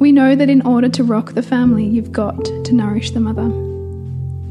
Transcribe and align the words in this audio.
We 0.00 0.12
know 0.12 0.34
that 0.34 0.48
in 0.48 0.62
order 0.62 0.88
to 0.88 1.04
rock 1.04 1.34
the 1.34 1.42
family, 1.42 1.84
you've 1.84 2.10
got 2.10 2.42
to 2.46 2.72
nourish 2.72 3.10
the 3.10 3.20
mother. 3.20 3.50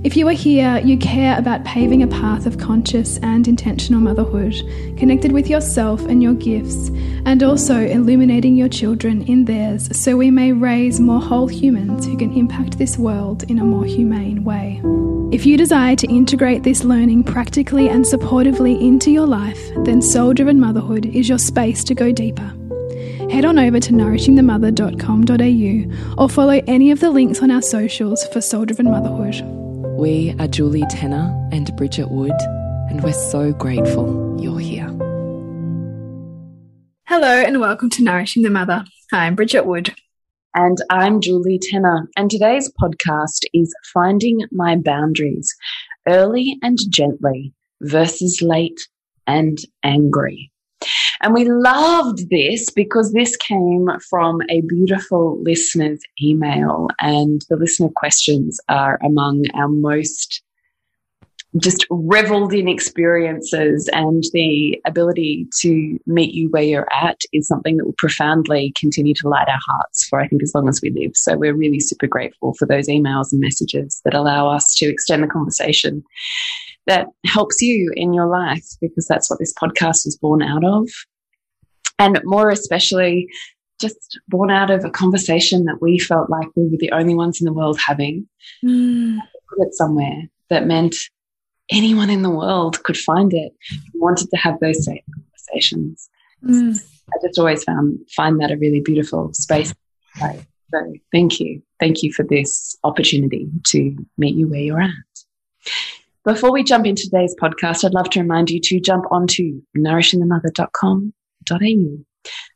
If 0.03 0.15
you 0.15 0.27
are 0.27 0.33
here, 0.33 0.77
you 0.77 0.95
care 0.95 1.39
about 1.39 1.65
paving 1.65 2.03
a 2.03 2.07
path 2.07 2.45
of 2.45 2.59
conscious 2.59 3.17
and 3.23 3.47
intentional 3.47 3.99
motherhood, 3.99 4.53
connected 4.95 5.31
with 5.31 5.49
yourself 5.49 6.05
and 6.05 6.21
your 6.21 6.35
gifts, 6.35 6.89
and 7.25 7.41
also 7.41 7.79
illuminating 7.79 8.55
your 8.55 8.69
children 8.69 9.23
in 9.23 9.45
theirs 9.45 9.89
so 9.99 10.15
we 10.15 10.29
may 10.29 10.51
raise 10.51 10.99
more 10.99 11.19
whole 11.19 11.47
humans 11.47 12.05
who 12.05 12.15
can 12.15 12.31
impact 12.37 12.77
this 12.77 12.99
world 12.99 13.41
in 13.49 13.57
a 13.57 13.65
more 13.65 13.85
humane 13.85 14.43
way. 14.43 14.79
If 15.35 15.47
you 15.47 15.57
desire 15.57 15.95
to 15.95 16.07
integrate 16.07 16.61
this 16.61 16.83
learning 16.83 17.23
practically 17.23 17.89
and 17.89 18.05
supportively 18.05 18.79
into 18.79 19.09
your 19.09 19.25
life, 19.25 19.59
then 19.83 20.03
Soul 20.03 20.33
Driven 20.33 20.59
Motherhood 20.59 21.07
is 21.07 21.27
your 21.27 21.39
space 21.39 21.83
to 21.85 21.95
go 21.95 22.11
deeper 22.11 22.53
head 23.31 23.45
on 23.45 23.59
over 23.59 23.79
to 23.79 23.93
nourishingthemother.com.au 23.93 26.21
or 26.21 26.29
follow 26.29 26.61
any 26.67 26.91
of 26.91 26.99
the 26.99 27.11
links 27.11 27.41
on 27.41 27.51
our 27.51 27.61
socials 27.61 28.25
for 28.27 28.41
Soul 28.41 28.65
Driven 28.65 28.89
Motherhood. 28.89 29.41
We 29.97 30.35
are 30.39 30.47
Julie 30.47 30.85
Tenner 30.89 31.31
and 31.51 31.75
Bridget 31.75 32.09
Wood, 32.09 32.31
and 32.89 33.03
we're 33.03 33.13
so 33.13 33.51
grateful 33.53 34.37
you're 34.41 34.59
here. 34.59 34.87
Hello, 37.05 37.27
and 37.27 37.59
welcome 37.59 37.89
to 37.91 38.03
Nourishing 38.03 38.43
the 38.43 38.49
Mother. 38.49 38.85
I'm 39.11 39.35
Bridget 39.35 39.65
Wood. 39.65 39.93
And 40.55 40.77
I'm 40.89 41.21
Julie 41.21 41.59
Tenner. 41.61 42.09
And 42.15 42.31
today's 42.31 42.71
podcast 42.81 43.41
is 43.53 43.73
Finding 43.93 44.39
My 44.51 44.75
Boundaries 44.75 45.53
Early 46.07 46.57
and 46.63 46.79
Gently 46.89 47.53
versus 47.81 48.41
Late 48.41 48.79
and 49.27 49.59
Angry. 49.83 50.48
And 51.21 51.33
we 51.33 51.45
loved 51.45 52.29
this 52.29 52.69
because 52.69 53.11
this 53.11 53.35
came 53.35 53.89
from 54.09 54.41
a 54.49 54.61
beautiful 54.61 55.41
listener's 55.41 56.01
email, 56.21 56.87
and 56.99 57.41
the 57.49 57.57
listener 57.57 57.89
questions 57.95 58.59
are 58.69 58.99
among 59.03 59.43
our 59.53 59.67
most 59.67 60.41
just 61.57 61.85
reveled 61.89 62.53
in 62.53 62.67
experiences. 62.67 63.89
And 63.91 64.23
the 64.33 64.79
ability 64.85 65.47
to 65.61 65.99
meet 66.05 66.33
you 66.33 66.49
where 66.49 66.63
you're 66.63 66.87
at 66.93 67.19
is 67.33 67.47
something 67.47 67.77
that 67.77 67.85
will 67.85 67.95
profoundly 67.97 68.73
continue 68.79 69.13
to 69.15 69.27
light 69.27 69.47
our 69.47 69.59
hearts 69.65 70.05
for 70.07 70.19
I 70.19 70.27
think 70.27 70.43
as 70.43 70.53
long 70.53 70.69
as 70.69 70.79
we 70.81 70.91
live. 70.91 71.11
So 71.15 71.37
we're 71.37 71.55
really 71.55 71.79
super 71.79 72.07
grateful 72.07 72.53
for 72.53 72.65
those 72.65 72.87
emails 72.87 73.31
and 73.31 73.41
messages 73.41 73.99
that 74.05 74.13
allow 74.13 74.49
us 74.49 74.75
to 74.75 74.85
extend 74.85 75.23
the 75.23 75.27
conversation 75.27 76.03
that 76.89 77.07
helps 77.25 77.61
you 77.61 77.91
in 77.95 78.13
your 78.13 78.27
life 78.27 78.65
because 78.81 79.05
that's 79.07 79.29
what 79.29 79.39
this 79.39 79.53
podcast 79.53 80.05
was 80.05 80.17
born 80.19 80.41
out 80.41 80.65
of 80.65 80.89
and 81.99 82.19
more 82.23 82.49
especially 82.49 83.27
just 83.79 84.19
born 84.27 84.51
out 84.51 84.69
of 84.69 84.83
a 84.83 84.89
conversation 84.89 85.65
that 85.65 85.81
we 85.81 85.99
felt 85.99 86.29
like 86.29 86.47
we 86.55 86.63
were 86.63 86.77
the 86.77 86.91
only 86.91 87.15
ones 87.15 87.39
in 87.39 87.45
the 87.45 87.53
world 87.53 87.79
having. 87.85 88.27
Mm. 88.63 89.17
Put 89.49 89.67
it 89.67 89.73
somewhere 89.73 90.23
that 90.49 90.67
meant 90.67 90.95
anyone 91.71 92.09
in 92.09 92.23
the 92.23 92.29
world 92.29 92.83
could 92.83 92.97
find 92.97 93.33
it 93.33 93.53
wanted 93.93 94.29
to 94.31 94.37
have 94.37 94.59
those 94.59 94.83
same 94.83 94.99
conversations. 95.15 96.09
Mm. 96.43 96.83
I 97.13 97.17
just 97.25 97.39
always 97.39 97.63
found 97.63 97.99
find 98.15 98.41
that 98.41 98.51
a 98.51 98.57
really 98.57 98.81
beautiful 98.81 99.33
space. 99.33 99.73
So 100.71 100.93
thank 101.11 101.39
you. 101.39 101.61
Thank 101.79 102.03
you 102.03 102.11
for 102.13 102.23
this 102.23 102.75
opportunity 102.83 103.47
to 103.67 103.95
meet 104.17 104.35
you 104.35 104.47
where 104.47 104.59
you're 104.59 104.81
at. 104.81 104.91
Before 106.25 106.51
we 106.51 106.63
jump 106.63 106.85
into 106.85 107.03
today's 107.03 107.33
podcast, 107.41 107.85
I'd 107.85 107.93
love 107.93 108.09
to 108.09 108.19
remind 108.19 108.49
you 108.49 108.59
to 108.59 108.81
jump 108.81 109.05
onto 109.09 109.61
nourishingthemother.com 109.77 111.13
au. 111.51 111.97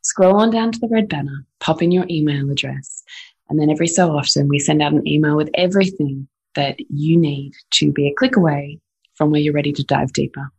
Scroll 0.01 0.41
on 0.41 0.49
down 0.49 0.73
to 0.73 0.79
the 0.79 0.89
red 0.91 1.07
banner, 1.07 1.45
pop 1.61 1.81
in 1.81 1.91
your 1.91 2.05
email 2.09 2.49
address, 2.49 3.03
and 3.49 3.57
then 3.57 3.69
every 3.69 3.87
so 3.87 4.11
often 4.11 4.49
we 4.49 4.59
send 4.59 4.81
out 4.81 4.91
an 4.91 5.07
email 5.07 5.37
with 5.37 5.49
everything 5.53 6.27
that 6.55 6.77
you 6.89 7.17
need 7.17 7.53
to 7.71 7.93
be 7.93 8.07
a 8.07 8.13
click 8.13 8.35
away 8.35 8.81
from 9.15 9.31
where 9.31 9.39
you're 9.39 9.53
ready 9.53 9.71
to 9.71 9.83
dive 9.83 10.11
deeper. 10.11 10.49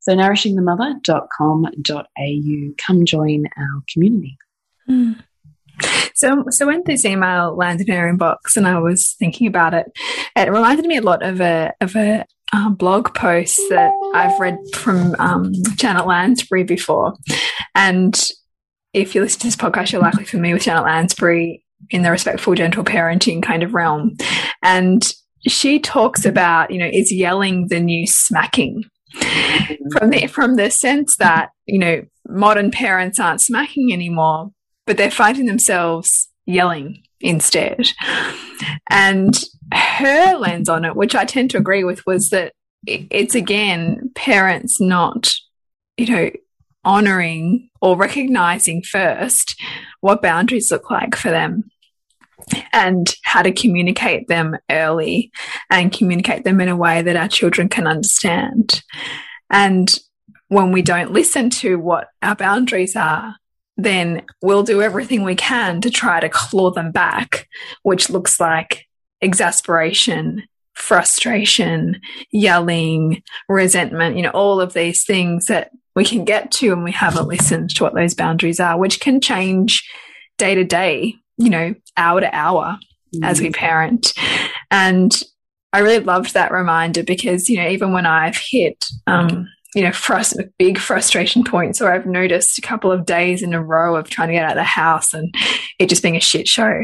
So 0.00 0.16
nourishingthemother.com.au. 0.16 2.74
Come 2.78 3.04
join 3.04 3.44
our 3.58 3.82
community. 3.92 4.38
Mm. 4.88 5.22
So, 6.14 6.44
so 6.48 6.66
when 6.66 6.84
this 6.86 7.04
email 7.04 7.54
landed 7.54 7.90
in 7.90 7.96
our 7.96 8.10
inbox 8.10 8.56
and 8.56 8.66
I 8.66 8.78
was 8.78 9.14
thinking 9.18 9.46
about 9.46 9.74
it, 9.74 9.92
it 10.34 10.50
reminded 10.50 10.86
me 10.86 10.96
a 10.96 11.02
lot 11.02 11.22
of 11.22 11.42
a 11.42 11.74
of 11.82 11.94
a 11.94 12.24
uh, 12.56 12.70
blog 12.70 13.14
posts 13.14 13.60
that 13.68 13.92
I've 14.14 14.40
read 14.40 14.58
from 14.74 15.14
um, 15.18 15.52
Janet 15.74 16.06
Lansbury 16.06 16.64
before. 16.64 17.14
And 17.74 18.18
if 18.94 19.14
you 19.14 19.20
listen 19.20 19.40
to 19.40 19.46
this 19.48 19.56
podcast, 19.56 19.92
you're 19.92 20.00
likely 20.00 20.24
familiar 20.24 20.54
with 20.54 20.62
Janet 20.62 20.84
Lansbury 20.84 21.62
in 21.90 22.02
the 22.02 22.10
respectful, 22.10 22.54
gentle 22.54 22.82
parenting 22.84 23.42
kind 23.42 23.62
of 23.62 23.74
realm. 23.74 24.16
And 24.62 25.06
she 25.46 25.78
talks 25.78 26.24
about, 26.24 26.70
you 26.70 26.78
know, 26.78 26.90
is 26.90 27.12
yelling 27.12 27.68
the 27.68 27.80
new 27.80 28.06
smacking? 28.06 28.84
From 29.92 30.10
the 30.10 30.26
from 30.26 30.56
the 30.56 30.70
sense 30.70 31.16
that, 31.16 31.50
you 31.66 31.78
know, 31.78 32.02
modern 32.28 32.70
parents 32.70 33.20
aren't 33.20 33.40
smacking 33.40 33.92
anymore, 33.92 34.50
but 34.86 34.96
they're 34.96 35.10
finding 35.10 35.46
themselves 35.46 36.28
yelling 36.46 37.02
instead. 37.20 37.88
And 38.88 39.34
her 39.72 40.36
lens 40.36 40.68
on 40.68 40.84
it, 40.84 40.96
which 40.96 41.14
I 41.14 41.24
tend 41.24 41.50
to 41.50 41.58
agree 41.58 41.84
with, 41.84 42.04
was 42.06 42.30
that 42.30 42.52
it's 42.86 43.34
again 43.34 44.10
parents 44.14 44.80
not, 44.80 45.32
you 45.96 46.06
know, 46.06 46.30
honoring 46.84 47.68
or 47.80 47.96
recognizing 47.96 48.82
first 48.82 49.60
what 50.00 50.22
boundaries 50.22 50.70
look 50.70 50.88
like 50.90 51.16
for 51.16 51.30
them 51.30 51.64
and 52.72 53.12
how 53.24 53.42
to 53.42 53.50
communicate 53.50 54.28
them 54.28 54.56
early 54.70 55.32
and 55.70 55.92
communicate 55.92 56.44
them 56.44 56.60
in 56.60 56.68
a 56.68 56.76
way 56.76 57.02
that 57.02 57.16
our 57.16 57.28
children 57.28 57.68
can 57.68 57.86
understand. 57.88 58.82
And 59.50 59.98
when 60.48 60.70
we 60.70 60.82
don't 60.82 61.12
listen 61.12 61.50
to 61.50 61.76
what 61.76 62.08
our 62.22 62.36
boundaries 62.36 62.94
are, 62.94 63.36
then 63.76 64.22
we'll 64.42 64.62
do 64.62 64.82
everything 64.82 65.22
we 65.22 65.34
can 65.34 65.80
to 65.82 65.90
try 65.90 66.20
to 66.20 66.28
claw 66.28 66.70
them 66.70 66.90
back, 66.90 67.46
which 67.82 68.08
looks 68.08 68.40
like 68.40 68.86
exasperation, 69.20 70.42
frustration, 70.74 72.00
yelling, 72.30 73.22
resentment, 73.48 74.16
you 74.16 74.22
know, 74.22 74.30
all 74.30 74.60
of 74.60 74.72
these 74.72 75.04
things 75.04 75.46
that 75.46 75.70
we 75.94 76.04
can 76.04 76.24
get 76.24 76.50
to 76.52 76.72
and 76.72 76.84
we 76.84 76.92
haven't 76.92 77.28
listened 77.28 77.70
to 77.70 77.82
what 77.82 77.94
those 77.94 78.14
boundaries 78.14 78.60
are, 78.60 78.78
which 78.78 79.00
can 79.00 79.20
change 79.20 79.88
day 80.38 80.54
to 80.54 80.64
day, 80.64 81.14
you 81.38 81.50
know, 81.50 81.74
hour 81.96 82.20
to 82.20 82.34
hour 82.34 82.78
mm. 83.14 83.24
as 83.24 83.40
we 83.40 83.50
parent. 83.50 84.12
And 84.70 85.12
I 85.72 85.80
really 85.80 86.04
loved 86.04 86.34
that 86.34 86.52
reminder 86.52 87.02
because, 87.02 87.48
you 87.48 87.56
know, 87.58 87.68
even 87.68 87.92
when 87.92 88.06
I've 88.06 88.36
hit, 88.36 88.84
um, 89.06 89.48
you 89.76 89.82
know, 89.82 89.90
frust 89.90 90.34
big 90.58 90.78
frustration 90.78 91.44
points, 91.44 91.82
or 91.82 91.92
I've 91.92 92.06
noticed 92.06 92.56
a 92.56 92.62
couple 92.62 92.90
of 92.90 93.04
days 93.04 93.42
in 93.42 93.52
a 93.52 93.62
row 93.62 93.94
of 93.94 94.08
trying 94.08 94.28
to 94.28 94.34
get 94.34 94.46
out 94.46 94.52
of 94.52 94.56
the 94.56 94.64
house 94.64 95.12
and 95.12 95.34
it 95.78 95.90
just 95.90 96.02
being 96.02 96.16
a 96.16 96.20
shit 96.20 96.48
show. 96.48 96.82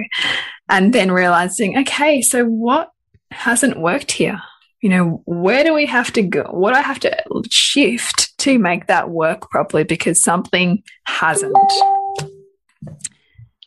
And 0.68 0.92
then 0.92 1.10
realizing, 1.10 1.78
okay, 1.78 2.20
so 2.20 2.44
what 2.44 2.90
hasn't 3.30 3.80
worked 3.80 4.12
here? 4.12 4.42
You 4.82 4.90
know, 4.90 5.22
where 5.24 5.64
do 5.64 5.72
we 5.72 5.86
have 5.86 6.12
to 6.12 6.22
go? 6.22 6.42
What 6.50 6.74
do 6.74 6.80
I 6.80 6.82
have 6.82 7.00
to 7.00 7.16
shift 7.50 8.36
to 8.40 8.58
make 8.58 8.88
that 8.88 9.08
work 9.08 9.48
properly? 9.50 9.84
Because 9.84 10.22
something 10.22 10.82
hasn't. 11.04 11.56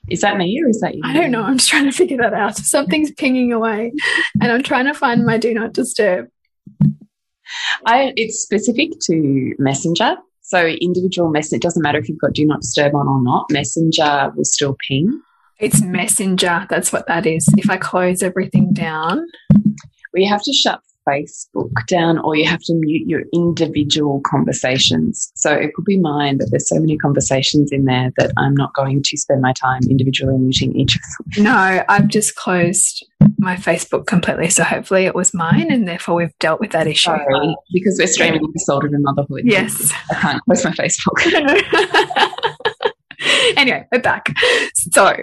Is 0.08 0.22
that 0.22 0.38
me 0.38 0.62
or 0.64 0.70
is 0.70 0.82
that 0.82 0.94
you? 0.94 1.02
I 1.04 1.14
don't 1.14 1.32
know. 1.32 1.42
I'm 1.42 1.58
just 1.58 1.70
trying 1.70 1.86
to 1.86 1.92
figure 1.92 2.18
that 2.18 2.36
out. 2.36 2.58
Something's 2.58 3.10
pinging 3.12 3.52
away 3.52 3.92
and 4.40 4.52
I'm 4.52 4.62
trying 4.62 4.86
to 4.86 4.94
find 4.94 5.26
my 5.26 5.40
do 5.40 5.52
not 5.52 5.74
disturb. 5.74 6.28
I, 7.86 8.14
it's 8.16 8.40
specific 8.40 8.92
to 9.02 9.56
Messenger. 9.60 10.18
So 10.42 10.66
individual 10.66 11.30
message, 11.30 11.58
it 11.58 11.62
doesn't 11.62 11.82
matter 11.82 11.98
if 11.98 12.08
you've 12.08 12.20
got 12.20 12.34
do 12.34 12.46
not 12.46 12.62
disturb 12.62 12.94
on 12.96 13.08
or 13.08 13.22
not, 13.24 13.48
Messenger 13.50 14.32
will 14.36 14.46
still 14.46 14.78
ping. 14.88 15.22
It's 15.60 15.82
Messenger. 15.82 16.68
That's 16.70 16.92
what 16.92 17.08
that 17.08 17.26
is. 17.26 17.50
If 17.58 17.70
I 17.70 17.78
close 17.78 18.22
everything 18.22 18.74
down. 18.74 19.26
We 20.14 20.26
have 20.26 20.44
to 20.44 20.54
shut 20.54 20.82
Facebook 21.08 21.72
down 21.88 22.18
or 22.20 22.36
you 22.36 22.48
have 22.48 22.62
to 22.62 22.74
mute 22.74 23.08
your 23.08 23.24
individual 23.34 24.22
conversations. 24.26 25.32
So 25.36 25.52
it 25.54 25.74
could 25.74 25.86
be 25.86 25.98
mine, 25.98 26.38
but 26.38 26.52
there's 26.52 26.68
so 26.68 26.80
many 26.80 26.98
conversations 26.98 27.72
in 27.72 27.86
there 27.86 28.12
that 28.18 28.32
I'm 28.38 28.56
not 28.56 28.74
going 28.74 29.04
to 29.04 29.18
spend 29.18 29.42
my 29.42 29.54
time 29.54 29.82
individually 29.90 30.38
muting 30.38 30.76
each 30.76 30.96
of 30.96 31.02
them. 31.36 31.44
No, 31.46 31.84
I've 31.88 32.08
just 32.08 32.36
closed 32.36 33.06
my 33.38 33.56
Facebook 33.56 34.08
completely. 34.08 34.50
So 34.50 34.64
hopefully 34.64 35.06
it 35.06 35.16
was 35.16 35.34
mine 35.34 35.72
and 35.72 35.88
therefore 35.88 36.16
we've 36.16 36.38
dealt 36.40 36.60
with 36.60 36.72
that 36.72 36.88
issue. 36.88 37.10
Sorry, 37.10 37.56
because 37.74 37.98
we're 38.00 38.08
streaming 38.08 38.42
the 38.42 38.60
Salt 38.60 38.86
of 38.86 38.92
Motherhood. 38.94 39.42
Yes. 39.46 39.92
I 40.12 40.16
can't 40.16 40.44
close 40.44 40.66
my 40.66 40.72
Facebook. 40.72 41.20
anyway, 43.58 43.86
we're 43.92 44.02
back. 44.02 44.34
So 44.92 45.16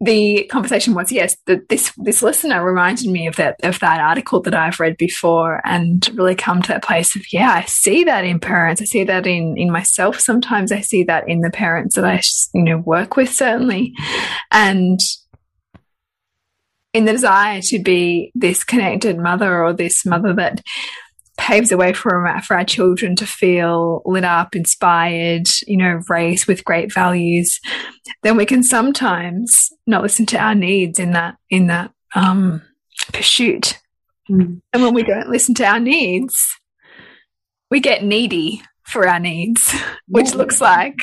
the 0.00 0.46
conversation 0.50 0.94
was 0.94 1.10
yes 1.10 1.36
that 1.46 1.68
this 1.68 1.92
this 1.96 2.22
listener 2.22 2.62
reminded 2.64 3.06
me 3.10 3.26
of 3.26 3.36
that 3.36 3.56
of 3.62 3.78
that 3.80 3.98
article 3.98 4.40
that 4.42 4.54
I've 4.54 4.78
read 4.78 4.96
before 4.98 5.62
and 5.64 6.06
really 6.14 6.34
come 6.34 6.60
to 6.62 6.68
that 6.68 6.84
place 6.84 7.16
of 7.16 7.32
yeah 7.32 7.50
I 7.50 7.64
see 7.64 8.04
that 8.04 8.24
in 8.24 8.38
parents. 8.38 8.82
I 8.82 8.84
see 8.84 9.04
that 9.04 9.26
in 9.26 9.56
in 9.56 9.70
myself 9.70 10.20
sometimes. 10.20 10.70
I 10.70 10.80
see 10.80 11.04
that 11.04 11.28
in 11.28 11.40
the 11.40 11.50
parents 11.50 11.96
that 11.96 12.04
I 12.04 12.20
you 12.52 12.62
know 12.62 12.78
work 12.78 13.16
with 13.16 13.32
certainly. 13.32 13.94
And 14.50 15.00
in 16.92 17.04
the 17.04 17.12
desire 17.12 17.60
to 17.60 17.78
be 17.78 18.32
this 18.34 18.64
connected 18.64 19.18
mother 19.18 19.62
or 19.62 19.72
this 19.72 20.06
mother 20.06 20.32
that 20.34 20.62
paves 21.36 21.68
the 21.68 21.76
way 21.76 21.92
for, 21.92 22.26
for 22.44 22.56
our 22.56 22.64
children 22.64 23.14
to 23.16 23.26
feel 23.26 24.02
lit 24.04 24.24
up, 24.24 24.56
inspired, 24.56 25.48
you 25.66 25.76
know, 25.76 26.00
raised 26.08 26.46
with 26.46 26.64
great 26.64 26.92
values, 26.92 27.60
then 28.22 28.36
we 28.36 28.46
can 28.46 28.62
sometimes 28.62 29.70
not 29.86 30.02
listen 30.02 30.26
to 30.26 30.38
our 30.38 30.54
needs 30.54 30.98
in 30.98 31.12
that, 31.12 31.36
in 31.50 31.66
that, 31.66 31.92
um, 32.14 32.62
pursuit. 33.12 33.78
Mm. 34.30 34.60
And 34.72 34.82
when 34.82 34.94
we 34.94 35.02
don't 35.02 35.28
listen 35.28 35.54
to 35.56 35.64
our 35.64 35.80
needs, 35.80 36.58
we 37.70 37.80
get 37.80 38.02
needy 38.02 38.62
for 38.84 39.06
our 39.06 39.20
needs, 39.20 39.74
which 40.08 40.34
looks 40.34 40.60
like 40.60 40.96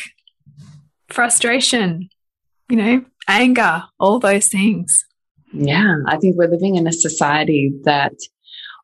frustration, 1.09 2.09
you 2.69 2.77
know, 2.77 3.05
anger, 3.27 3.83
all 3.99 4.19
those 4.19 4.47
things. 4.47 5.05
Yeah, 5.53 5.97
I 6.07 6.17
think 6.17 6.35
we're 6.35 6.49
living 6.49 6.75
in 6.75 6.87
a 6.87 6.91
society 6.91 7.71
that 7.83 8.13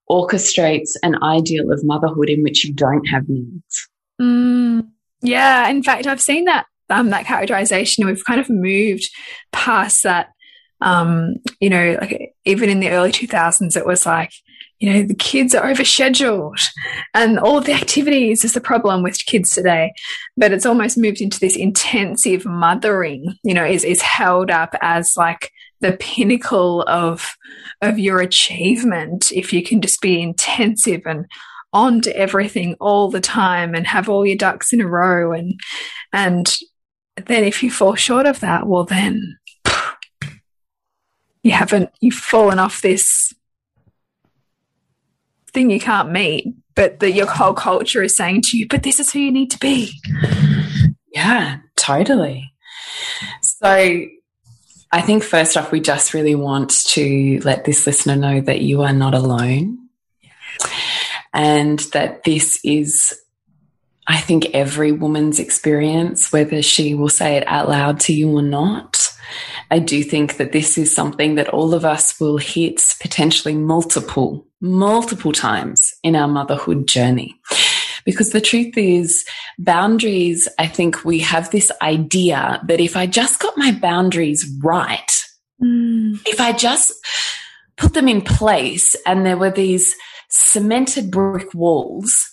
orchestrates 0.10 0.92
an 1.04 1.22
ideal 1.24 1.72
of 1.72 1.84
motherhood 1.84 2.30
in 2.30 2.44
which 2.44 2.66
you 2.66 2.74
don't 2.74 3.06
have 3.06 3.24
needs. 3.28 3.90
Mm, 4.20 4.90
yeah, 5.22 5.68
in 5.68 5.84
fact, 5.84 6.08
I've 6.08 6.22
seen 6.22 6.46
that 6.46 6.66
um, 6.90 7.10
that 7.10 7.26
characterization. 7.26 8.06
We've 8.06 8.26
kind 8.26 8.42
of 8.42 8.50
moved 8.50 9.10
past 9.52 10.04
that. 10.04 10.30
Um, 10.82 11.36
you 11.60 11.70
know, 11.70 11.98
like 12.00 12.34
even 12.46 12.70
in 12.70 12.80
the 12.80 12.90
early 12.90 13.12
2000s, 13.12 13.76
it 13.76 13.86
was 13.86 14.06
like, 14.06 14.32
you 14.80 14.94
know, 14.94 15.04
the 15.04 15.14
kids 15.14 15.54
are 15.54 15.70
overscheduled 15.70 16.62
and 17.14 17.38
all 17.38 17.60
the 17.60 17.74
activities 17.74 18.46
is 18.46 18.54
the 18.54 18.62
problem 18.62 19.04
with 19.04 19.26
kids 19.26 19.54
today. 19.54 19.92
But 20.38 20.54
it's 20.54 20.66
almost 20.66 20.98
moved 20.98 21.20
into 21.20 21.38
this 21.38 21.58
intensive 21.58 22.46
mothering, 22.46 23.36
you 23.44 23.54
know, 23.54 23.66
is, 23.66 23.84
is 23.84 24.02
held 24.02 24.50
up 24.50 24.74
as 24.80 25.16
like 25.18 25.52
the 25.82 25.94
pinnacle 25.94 26.84
of 26.84 27.36
of 27.82 28.00
your 28.00 28.20
achievement 28.20 29.32
if 29.32 29.54
you 29.54 29.64
can 29.64 29.82
just 29.82 30.02
be 30.02 30.22
intensive 30.22 31.02
and 31.06 31.26
on 31.72 32.02
to 32.02 32.16
everything 32.16 32.76
all 32.80 33.10
the 33.10 33.22
time 33.22 33.76
and 33.76 33.86
have 33.88 34.10
all 34.10 34.26
your 34.26 34.38
ducks 34.38 34.74
in 34.74 34.82
a 34.82 34.88
row 34.88 35.32
and 35.32 35.60
and 36.12 36.58
then 37.26 37.44
if 37.44 37.62
you 37.62 37.70
fall 37.70 37.96
short 37.96 38.26
of 38.26 38.40
that 38.40 38.68
well 38.68 38.84
then 38.84 39.38
you 41.44 41.52
haven't 41.52 41.90
you've 42.02 42.16
fallen 42.16 42.60
off 42.60 42.82
this 42.82 43.34
thing 45.52 45.70
you 45.70 45.80
can't 45.80 46.12
meet 46.12 46.48
but 46.76 47.00
that 47.00 47.12
your 47.12 47.28
whole 47.28 47.54
culture 47.54 48.04
is 48.04 48.16
saying 48.16 48.42
to 48.42 48.58
you 48.58 48.68
but 48.68 48.84
this 48.84 49.00
is 49.00 49.12
who 49.12 49.20
you 49.20 49.32
need 49.32 49.52
to 49.52 49.60
be. 49.60 49.92
Yeah 51.14 51.60
totally. 51.90 52.54
So 53.42 54.06
I 54.92 55.02
think 55.02 55.24
first 55.24 55.56
off, 55.56 55.72
we 55.72 55.82
just 55.82 56.14
really 56.14 56.36
want 56.36 56.72
to 56.88 57.40
let 57.44 57.66
this 57.66 57.86
listener 57.86 58.16
know 58.16 58.42
that 58.42 58.62
you 58.62 58.82
are 58.82 58.94
not 58.94 59.14
alone 59.14 59.78
and 61.32 61.80
that 61.94 62.24
this 62.24 62.60
is, 62.64 63.14
I 64.08 64.18
think, 64.18 64.48
every 64.54 64.92
woman's 64.92 65.40
experience, 65.40 66.34
whether 66.34 66.64
she 66.64 66.96
will 66.96 67.10
say 67.10 67.38
it 67.38 67.48
out 67.48 67.70
loud 67.70 68.00
to 68.02 68.14
you 68.14 68.30
or 68.32 68.42
not. 68.42 68.98
I 69.70 69.78
do 69.78 70.02
think 70.02 70.38
that 70.38 70.52
this 70.54 70.76
is 70.76 70.94
something 70.94 71.36
that 71.36 71.50
all 71.50 71.76
of 71.76 71.86
us 71.86 72.20
will 72.20 72.38
hit 72.38 72.82
potentially 73.00 73.54
multiple, 73.54 74.48
multiple 74.60 75.32
times 75.32 75.94
in 76.02 76.16
our 76.16 76.28
motherhood 76.28 76.88
journey. 76.88 77.40
Because 78.10 78.32
the 78.32 78.42
truth 78.42 78.76
is, 78.76 79.24
boundaries, 79.60 80.48
I 80.58 80.66
think 80.66 81.06
we 81.06 81.20
have 81.20 81.52
this 81.52 81.72
idea 81.80 82.60
that 82.66 82.80
if 82.80 82.98
I 82.98 83.06
just 83.06 83.40
got 83.40 83.56
my 83.56 83.72
boundaries 83.72 84.52
right, 84.64 85.12
mm. 85.62 86.20
if 86.26 86.42
I 86.42 86.54
just 86.54 86.92
put 87.78 87.94
them 87.94 88.08
in 88.08 88.24
place 88.24 88.96
and 89.06 89.24
there 89.24 89.38
were 89.38 89.52
these 89.52 89.96
cemented 90.28 91.12
brick 91.12 91.54
walls, 91.54 92.32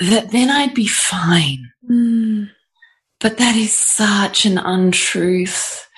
that 0.00 0.32
then 0.32 0.50
I'd 0.50 0.74
be 0.74 0.88
fine. 0.88 1.70
Mm. 1.88 2.50
But 3.20 3.38
that 3.38 3.54
is 3.54 3.72
such 3.72 4.46
an 4.46 4.58
untruth. 4.58 5.88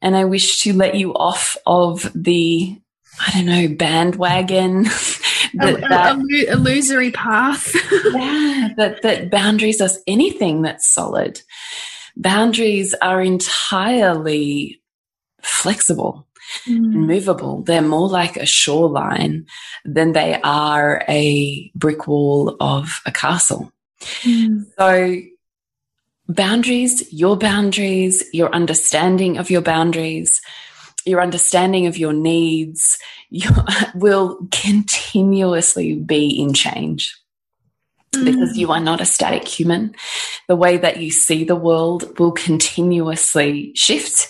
And 0.00 0.16
I 0.16 0.26
wish 0.26 0.62
to 0.62 0.72
let 0.72 0.94
you 0.94 1.12
off 1.12 1.56
of 1.66 2.08
the, 2.14 2.80
I 3.20 3.32
don't 3.32 3.46
know, 3.46 3.66
bandwagon 3.66 4.84
that, 5.54 5.74
a, 5.74 5.80
that, 5.80 6.16
a, 6.16 6.52
illusory 6.52 7.10
path. 7.10 7.74
yeah, 8.12 8.68
that, 8.76 9.02
that 9.02 9.30
boundaries 9.30 9.80
are 9.80 9.90
anything 10.06 10.62
that's 10.62 10.92
solid. 10.92 11.40
Boundaries 12.16 12.94
are 13.00 13.22
entirely 13.22 14.80
flexible 15.42 16.26
mm. 16.66 16.76
and 16.76 17.06
movable. 17.06 17.62
They're 17.62 17.82
more 17.82 18.08
like 18.08 18.36
a 18.36 18.46
shoreline 18.46 19.46
than 19.84 20.12
they 20.12 20.40
are 20.42 21.02
a 21.08 21.70
brick 21.74 22.06
wall 22.06 22.56
of 22.60 23.00
a 23.06 23.12
castle. 23.12 23.72
Mm. 24.22 24.66
So 24.78 25.16
boundaries, 26.28 27.12
your 27.12 27.36
boundaries, 27.36 28.22
your 28.32 28.52
understanding 28.54 29.38
of 29.38 29.50
your 29.50 29.62
boundaries, 29.62 30.40
your 31.04 31.22
understanding 31.22 31.86
of 31.86 31.96
your 31.96 32.12
needs 32.12 32.98
you 33.30 33.48
will 33.94 34.46
continuously 34.50 35.94
be 35.94 36.28
in 36.40 36.52
change 36.52 37.16
mm. 38.12 38.24
because 38.24 38.58
you 38.58 38.70
are 38.72 38.80
not 38.80 39.00
a 39.00 39.06
static 39.06 39.46
human. 39.46 39.94
The 40.48 40.56
way 40.56 40.76
that 40.76 40.98
you 40.98 41.10
see 41.10 41.44
the 41.44 41.56
world 41.56 42.18
will 42.18 42.32
continuously 42.32 43.72
shift 43.74 44.28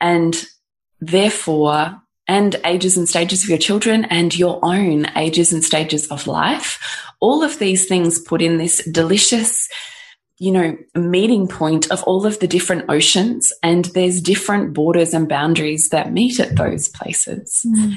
and 0.00 0.44
therefore 1.00 1.98
and 2.28 2.56
ages 2.64 2.96
and 2.96 3.08
stages 3.08 3.42
of 3.42 3.48
your 3.48 3.58
children 3.58 4.04
and 4.04 4.36
your 4.36 4.60
own 4.62 5.06
ages 5.16 5.52
and 5.52 5.64
stages 5.64 6.06
of 6.08 6.26
life. 6.26 6.78
All 7.20 7.42
of 7.42 7.58
these 7.58 7.86
things 7.86 8.20
put 8.20 8.40
in 8.40 8.58
this 8.58 8.84
delicious 8.90 9.68
you 10.42 10.50
know, 10.50 10.76
meeting 10.96 11.46
point 11.46 11.88
of 11.92 12.02
all 12.02 12.26
of 12.26 12.40
the 12.40 12.48
different 12.48 12.86
oceans, 12.88 13.52
and 13.62 13.84
there's 13.94 14.20
different 14.20 14.74
borders 14.74 15.14
and 15.14 15.28
boundaries 15.28 15.90
that 15.90 16.12
meet 16.12 16.40
at 16.40 16.56
those 16.56 16.88
places. 16.88 17.64
Mm. 17.64 17.94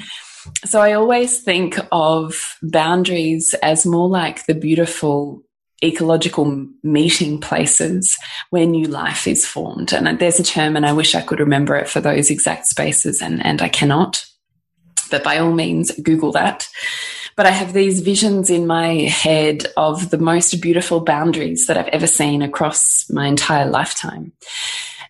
So 0.64 0.80
I 0.80 0.92
always 0.92 1.40
think 1.40 1.76
of 1.90 2.56
boundaries 2.62 3.52
as 3.64 3.84
more 3.84 4.08
like 4.08 4.46
the 4.46 4.54
beautiful 4.54 5.42
ecological 5.82 6.68
meeting 6.84 7.40
places 7.40 8.16
where 8.50 8.64
new 8.64 8.86
life 8.86 9.26
is 9.26 9.44
formed. 9.44 9.92
And 9.92 10.16
there's 10.20 10.38
a 10.38 10.44
term, 10.44 10.76
and 10.76 10.86
I 10.86 10.92
wish 10.92 11.16
I 11.16 11.22
could 11.22 11.40
remember 11.40 11.74
it 11.74 11.88
for 11.88 12.00
those 12.00 12.30
exact 12.30 12.66
spaces, 12.66 13.20
and, 13.20 13.44
and 13.44 13.60
I 13.60 13.68
cannot. 13.68 14.24
But 15.10 15.24
by 15.24 15.38
all 15.38 15.50
means, 15.52 15.90
Google 16.00 16.30
that. 16.32 16.68
But 17.36 17.46
I 17.46 17.50
have 17.50 17.74
these 17.74 18.00
visions 18.00 18.48
in 18.48 18.66
my 18.66 18.94
head 18.94 19.66
of 19.76 20.08
the 20.08 20.18
most 20.18 20.60
beautiful 20.62 21.00
boundaries 21.00 21.66
that 21.66 21.76
I've 21.76 21.88
ever 21.88 22.06
seen 22.06 22.40
across 22.40 23.04
my 23.10 23.26
entire 23.26 23.68
lifetime. 23.68 24.32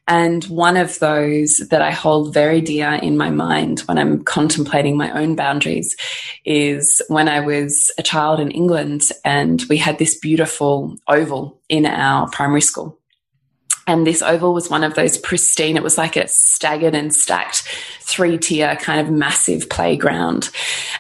And 0.09 0.45
one 0.45 0.77
of 0.77 0.99
those 0.99 1.59
that 1.71 1.83
I 1.83 1.91
hold 1.91 2.35
very 2.35 2.61
dear 2.61 2.93
in 2.95 3.17
my 3.17 3.31
mind 3.31 3.81
when 3.81 3.99
I'm 3.99 4.25
contemplating 4.25 4.97
my 4.97 5.11
own 5.13 5.35
boundaries 5.35 5.97
is 6.45 7.03
when 7.09 7.29
I 7.29 7.41
was 7.41 7.91
a 7.99 8.03
child 8.03 8.39
in 8.39 8.51
England 8.51 9.03
and 9.25 9.63
we 9.69 9.77
had 9.77 9.99
this 9.99 10.19
beautiful 10.19 10.97
oval 11.09 11.61
in 11.69 11.87
our 11.87 12.29
primary 12.31 12.61
school. 12.61 12.99
And 13.87 14.07
this 14.07 14.23
oval 14.23 14.53
was 14.53 14.69
one 14.69 14.83
of 14.83 14.95
those 14.95 15.17
pristine, 15.19 15.77
it 15.77 15.83
was 15.83 15.97
like 15.97 16.17
a 16.17 16.27
staggered 16.29 16.95
and 16.95 17.15
stacked 17.15 17.63
three 18.01 18.39
tier 18.39 18.77
kind 18.77 19.01
of 19.01 19.13
massive 19.13 19.69
playground. 19.69 20.51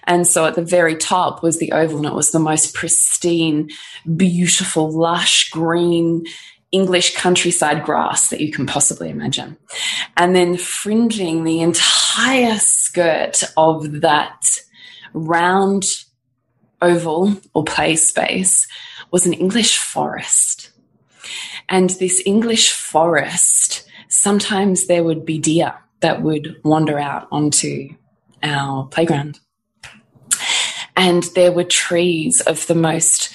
And 0.05 0.26
so 0.26 0.45
at 0.47 0.55
the 0.55 0.64
very 0.64 0.97
top 0.97 1.43
was 1.43 1.59
the 1.59 1.73
oval 1.73 1.99
and 1.99 2.07
it 2.07 2.14
was 2.14 2.31
the 2.31 2.38
most 2.38 2.75
pristine, 2.75 3.71
beautiful, 4.16 4.90
lush 4.90 5.50
green, 5.50 6.25
English 6.73 7.16
countryside 7.16 7.85
grass 7.85 8.28
that 8.28 8.40
you 8.40 8.52
can 8.52 8.66
possibly 8.66 9.09
imagine. 9.09 9.57
And 10.16 10.35
then 10.35 10.57
fringing 10.57 11.45
the 11.45 11.61
entire 11.61 12.59
skirt 12.59 13.43
of 13.57 14.00
that 14.00 14.43
round 15.12 15.85
oval 16.83 17.35
or 17.55 17.64
play 17.64 17.97
space 17.97 18.66
was 19.11 19.26
an 19.26 19.33
English 19.33 19.78
forest. 19.78 20.71
And 21.68 21.90
this 21.90 22.23
English 22.25 22.73
forest, 22.73 23.88
sometimes 24.08 24.87
there 24.87 25.04
would 25.04 25.25
be 25.25 25.38
deer 25.38 25.75
that 26.00 26.23
would 26.23 26.56
wander 26.62 26.99
out 26.99 27.26
onto 27.32 27.88
our 28.42 28.87
playground. 28.87 29.40
And 30.96 31.25
there 31.35 31.52
were 31.52 31.64
trees 31.64 32.40
of 32.42 32.66
the 32.66 32.75
most 32.75 33.32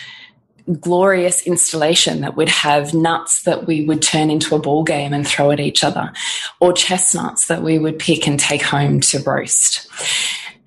glorious 0.80 1.46
installation 1.46 2.22
that 2.22 2.38
would 2.38 2.50
have 2.50 2.94
nuts 2.94 3.44
that 3.44 3.68
we 3.68 3.86
would 3.86 4.02
turn 4.02 4.30
into 4.30 4.56
a 4.56 4.60
ball 4.60 4.84
game 4.84 5.14
and 5.14 5.28
throw 5.28 5.52
at 5.52 5.60
each 5.60 5.84
other, 5.84 6.14
or 6.60 6.72
chestnuts 6.74 7.48
that 7.48 7.64
we 7.64 7.78
would 7.78 8.00
pick 8.00 8.28
and 8.28 8.40
take 8.40 8.62
home 8.62 9.00
to 9.02 9.20
roast. 9.24 9.88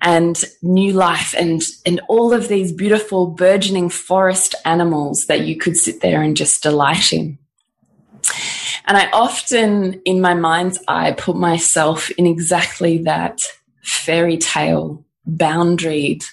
And 0.01 0.41
new 0.61 0.93
life 0.93 1.33
and, 1.37 1.63
and 1.85 1.99
all 2.07 2.33
of 2.33 2.47
these 2.47 2.71
beautiful 2.71 3.27
burgeoning 3.27 3.89
forest 3.89 4.53
animals 4.63 5.25
that 5.25 5.41
you 5.41 5.57
could 5.57 5.77
sit 5.77 6.01
there 6.01 6.21
and 6.21 6.37
just 6.37 6.61
delight 6.61 7.11
in. 7.11 7.39
And 8.85 8.97
I 8.97 9.09
often, 9.11 10.01
in 10.05 10.21
my 10.21 10.33
mind's 10.33 10.79
eye, 10.87 11.11
put 11.13 11.35
myself 11.35 12.09
in 12.11 12.25
exactly 12.25 12.99
that 12.99 13.41
fairy 13.81 14.37
tale, 14.37 15.03
boundaried 15.27 16.23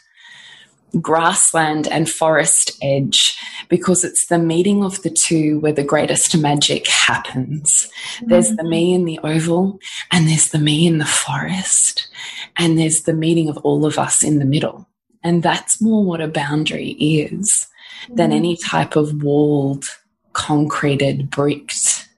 grassland 1.01 1.89
and 1.89 2.09
forest 2.09 2.73
edge 2.83 3.39
because 3.69 4.05
it's 4.05 4.27
the 4.27 4.39
meeting 4.39 4.85
of 4.85 5.03
the 5.03 5.11
two 5.11 5.59
where 5.61 5.73
the 5.73 5.85
greatest 5.85 6.37
magic 6.37 6.87
happens. 6.87 7.89
Mm. 8.21 8.29
There's 8.29 8.57
the 8.57 8.65
me 8.65 8.93
in 8.93 9.05
the 9.05 9.19
oval, 9.23 9.79
and 10.11 10.29
there's 10.29 10.51
the 10.51 10.59
me 10.59 10.87
in 10.87 10.99
the 10.99 11.07
forest, 11.07 12.09
and 12.57 12.79
there's 12.79 13.03
the 13.03 13.15
meeting 13.15 13.49
of 13.49 13.57
all 13.59 13.87
of 13.87 13.99
us 13.99 14.23
in 14.23 14.39
the 14.39 14.45
middle. 14.45 14.87
And 15.25 15.43
that's 15.43 15.81
more 15.81 16.05
what 16.05 16.21
a 16.21 16.29
boundary 16.29 16.91
is 16.91 17.67
mm. 18.09 18.17
than 18.17 18.33
any 18.33 18.57
type 18.57 18.97
of 18.97 19.23
walled, 19.23 19.87
concreted, 20.35 21.31
bricked, 21.31 22.09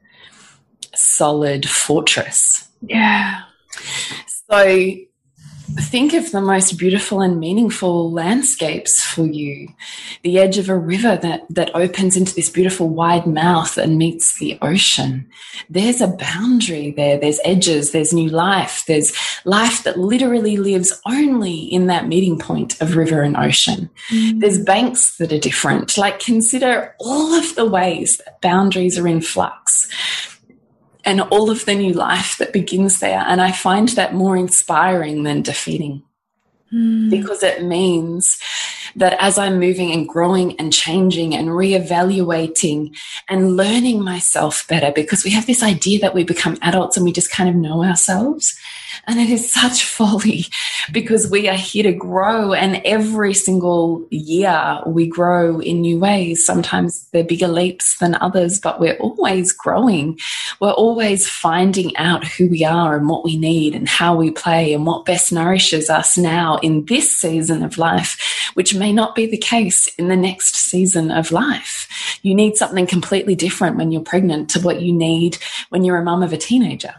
solid 1.15 1.69
fortress. 1.69 2.69
Yeah. 2.83 3.43
So 4.51 4.97
think 5.81 6.13
of 6.13 6.31
the 6.31 6.41
most 6.41 6.79
beautiful 6.79 7.21
and 7.21 7.41
meaningful 7.41 8.13
landscapes 8.13 9.03
for 9.03 9.27
you. 9.27 9.69
The 10.23 10.39
edge 10.39 10.59
of 10.59 10.69
a 10.69 10.77
river 10.77 11.17
that, 11.17 11.43
that 11.51 11.75
opens 11.75 12.17
into 12.17 12.35
this 12.35 12.51
beautiful 12.51 12.89
wide 12.89 13.27
mouth 13.27 13.79
and 13.79 13.99
meets 13.99 14.39
the 14.39 14.59
ocean. 14.63 15.29
There's 15.69 16.01
a 16.01 16.09
boundary 16.09 16.91
there. 16.91 17.19
There's 17.19 17.41
edges. 17.45 17.93
There's 17.93 18.13
new 18.13 18.29
life. 18.29 18.85
There's 18.87 19.13
life 19.45 19.83
that 19.85 19.99
literally 19.99 20.57
lives 20.57 20.93
only 21.07 21.59
in 21.61 21.87
that 21.87 22.09
meeting 22.09 22.39
point 22.39 22.81
of 22.81 22.97
river 22.97 23.23
and 23.23 23.37
ocean. 23.37 23.91
Mm. 24.11 24.41
There's 24.41 24.63
banks 24.63 25.17
that 25.17 25.33
are 25.33 25.39
different. 25.39 25.97
Like 25.97 26.21
consider 26.21 26.95
all 27.01 27.35
of 27.35 27.55
the 27.55 27.67
ways 27.67 28.19
that 28.19 28.41
boundaries 28.41 28.99
are 28.99 29.09
in 29.09 29.21
flux 29.21 29.89
and 31.05 31.21
all 31.21 31.51
of 31.51 31.65
the 31.65 31.75
new 31.75 31.93
life 31.93 32.37
that 32.39 32.53
begins 32.53 33.01
there. 33.01 33.25
And 33.27 33.41
I 33.41 33.53
find 33.53 33.89
that 33.91 34.15
more 34.15 34.37
inspiring 34.37 35.23
than 35.23 35.43
defeating 35.43 36.03
mm. 36.73 37.11
because 37.11 37.43
it 37.43 37.63
means 37.63 38.39
that 38.97 39.17
as 39.21 39.39
I'm 39.39 39.59
moving 39.59 39.93
and 39.93 40.09
growing 40.09 40.59
and 40.59 40.73
changing 40.73 41.35
and 41.35 41.49
reevaluating 41.49 42.97
and 43.29 43.57
learning 43.57 44.03
myself 44.03 44.67
better, 44.69 44.93
because 44.93 45.25
we 45.25 45.31
have 45.31 45.47
this 45.47 45.63
idea 45.63 46.01
that 46.01 46.15
we 46.15 46.25
become 46.25 46.59
adults 46.63 46.97
and 46.97 47.05
we 47.05 47.13
just 47.13 47.31
kind 47.31 47.49
of 47.49 47.55
know 47.55 47.83
ourselves. 47.85 48.59
And 49.07 49.21
it 49.21 49.31
is 49.31 49.51
such 49.51 49.85
folly 49.95 50.47
because 50.93 51.31
we 51.31 51.49
are 51.49 51.57
here 51.57 51.85
to 51.85 51.93
grow. 51.93 52.53
And 52.53 52.81
every 52.85 53.35
single 53.35 54.07
year 54.11 54.81
we 54.87 55.07
grow 55.07 55.61
in 55.61 55.81
new 55.81 55.99
ways. 55.99 56.45
Sometimes 56.45 57.09
they're 57.13 57.25
bigger 57.25 57.49
leaps 57.49 57.99
than 57.99 58.17
others, 58.17 58.61
but 58.61 58.81
we're 58.81 58.97
always 58.99 59.53
growing. 59.53 60.19
We're 60.61 60.73
always 60.73 61.29
finding 61.29 61.97
out 61.97 62.27
who 62.27 62.49
we 62.49 62.65
are 62.65 62.97
and 62.97 63.09
what 63.09 63.25
we 63.25 63.37
need 63.37 63.75
and 63.75 63.89
how 63.89 64.17
we 64.17 64.31
play 64.31 64.73
and 64.73 64.87
what 64.87 65.05
best 65.05 65.33
nourishes 65.33 65.91
us 65.91 66.17
now 66.17 66.59
in 66.59 66.85
this 66.87 67.17
season 67.17 67.63
of 67.63 67.79
life, 67.79 68.51
which 68.55 68.75
may 68.85 68.93
not 68.93 69.15
be 69.15 69.25
the 69.25 69.39
case 69.39 69.87
in 69.97 70.09
the 70.09 70.17
next 70.17 70.57
season 70.57 71.11
of 71.11 71.33
life. 71.33 72.19
You 72.21 72.35
need 72.35 72.57
something 72.57 72.87
completely 72.87 73.35
different 73.35 73.79
when 73.79 73.91
you're 73.91 74.03
pregnant 74.03 74.51
to 74.51 74.61
what 74.61 74.83
you 74.83 74.93
need 74.93 75.39
when 75.71 75.85
you're 75.85 75.97
a 75.97 76.05
mum 76.05 76.23
of 76.23 76.35
a 76.35 76.37
teenager. 76.37 76.95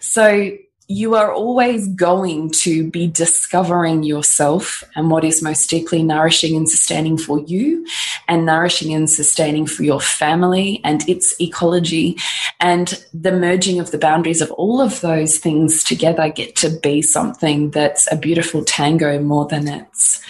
So 0.00 0.56
you 0.90 1.16
are 1.16 1.30
always 1.30 1.86
going 1.88 2.50
to 2.62 2.90
be 2.90 3.08
discovering 3.08 4.04
yourself 4.04 4.82
and 4.96 5.10
what 5.10 5.22
is 5.22 5.42
most 5.42 5.68
deeply 5.68 6.02
nourishing 6.02 6.56
and 6.56 6.66
sustaining 6.66 7.18
for 7.18 7.40
you 7.40 7.86
and 8.26 8.46
nourishing 8.46 8.94
and 8.94 9.10
sustaining 9.10 9.66
for 9.66 9.82
your 9.82 10.00
family 10.00 10.80
and 10.82 11.06
its 11.06 11.38
ecology 11.42 12.16
and 12.58 13.04
the 13.12 13.32
merging 13.32 13.78
of 13.80 13.90
the 13.90 13.98
boundaries 13.98 14.40
of 14.40 14.50
all 14.52 14.80
of 14.80 15.02
those 15.02 15.36
things 15.36 15.84
together 15.84 16.30
get 16.30 16.56
to 16.56 16.70
be 16.82 17.02
something 17.02 17.70
that's 17.70 18.10
a 18.10 18.16
beautiful 18.16 18.64
tango 18.64 19.20
more 19.20 19.44
than 19.44 19.68
it's 19.68 20.22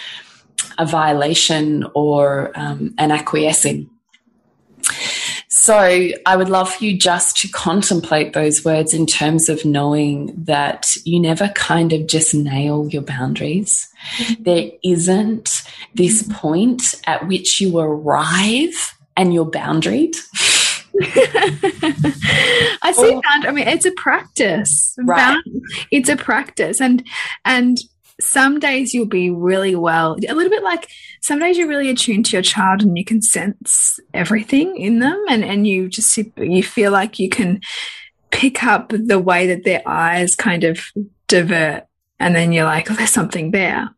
a 0.78 0.86
violation 0.86 1.86
or 1.94 2.52
um, 2.54 2.94
an 2.98 3.10
acquiescing 3.10 3.90
so 5.68 6.08
I 6.24 6.36
would 6.36 6.48
love 6.48 6.72
for 6.72 6.84
you 6.84 6.96
just 6.96 7.36
to 7.38 7.48
contemplate 7.48 8.32
those 8.32 8.64
words 8.64 8.94
in 8.94 9.04
terms 9.04 9.50
of 9.50 9.66
knowing 9.66 10.32
that 10.44 10.96
you 11.04 11.20
never 11.20 11.48
kind 11.48 11.92
of 11.92 12.06
just 12.06 12.34
nail 12.34 12.88
your 12.88 13.02
boundaries. 13.02 13.86
Mm-hmm. 14.16 14.42
There 14.44 14.70
isn't 14.82 15.62
this 15.94 16.22
mm-hmm. 16.22 16.32
point 16.32 16.94
at 17.06 17.28
which 17.28 17.60
you 17.60 17.78
arrive 17.78 18.94
and 19.14 19.34
you're 19.34 19.50
boundaried. 19.50 20.16
I 22.82 22.92
see 22.96 23.14
or, 23.14 23.22
I 23.24 23.50
mean, 23.52 23.68
it's 23.68 23.84
a 23.84 23.92
practice. 23.92 24.96
Right. 24.98 25.38
It's 25.90 26.08
a 26.08 26.16
practice, 26.16 26.80
and 26.80 27.06
and 27.44 27.76
some 28.20 28.58
days 28.58 28.94
you'll 28.94 29.06
be 29.06 29.30
really 29.30 29.74
well, 29.74 30.16
a 30.28 30.34
little 30.34 30.50
bit 30.50 30.62
like 30.62 30.88
some 31.20 31.38
days 31.38 31.56
you're 31.56 31.68
really 31.68 31.90
attuned 31.90 32.26
to 32.26 32.32
your 32.32 32.42
child 32.42 32.82
and 32.82 32.98
you 32.98 33.04
can 33.04 33.22
sense 33.22 34.00
everything 34.12 34.76
in 34.76 34.98
them 34.98 35.22
and, 35.28 35.44
and 35.44 35.66
you 35.66 35.88
just, 35.88 36.16
you 36.36 36.62
feel 36.62 36.90
like 36.90 37.18
you 37.18 37.28
can 37.28 37.60
pick 38.30 38.64
up 38.64 38.92
the 38.94 39.18
way 39.18 39.46
that 39.46 39.64
their 39.64 39.82
eyes 39.86 40.34
kind 40.34 40.64
of 40.64 40.80
divert. 41.26 41.84
And 42.20 42.34
then 42.34 42.52
you're 42.52 42.64
like, 42.64 42.90
oh, 42.90 42.94
there's 42.94 43.10
something 43.10 43.52
there. 43.52 43.88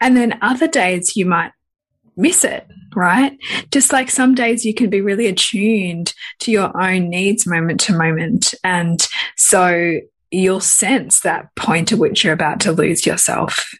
And 0.00 0.16
then 0.16 0.38
other 0.42 0.68
days 0.68 1.16
you 1.16 1.26
might 1.26 1.52
miss 2.16 2.44
it, 2.44 2.66
right? 2.94 3.36
Just 3.70 3.92
like 3.92 4.10
some 4.10 4.34
days 4.34 4.64
you 4.64 4.74
can 4.74 4.90
be 4.90 5.00
really 5.00 5.26
attuned 5.26 6.14
to 6.40 6.50
your 6.50 6.80
own 6.80 7.10
needs 7.10 7.46
moment 7.46 7.80
to 7.80 7.92
moment. 7.92 8.54
And 8.62 9.06
so 9.36 10.00
you'll 10.30 10.60
sense 10.60 11.20
that 11.20 11.54
point 11.54 11.92
at 11.92 11.98
which 11.98 12.24
you're 12.24 12.32
about 12.32 12.60
to 12.60 12.72
lose 12.72 13.06
yourself. 13.06 13.72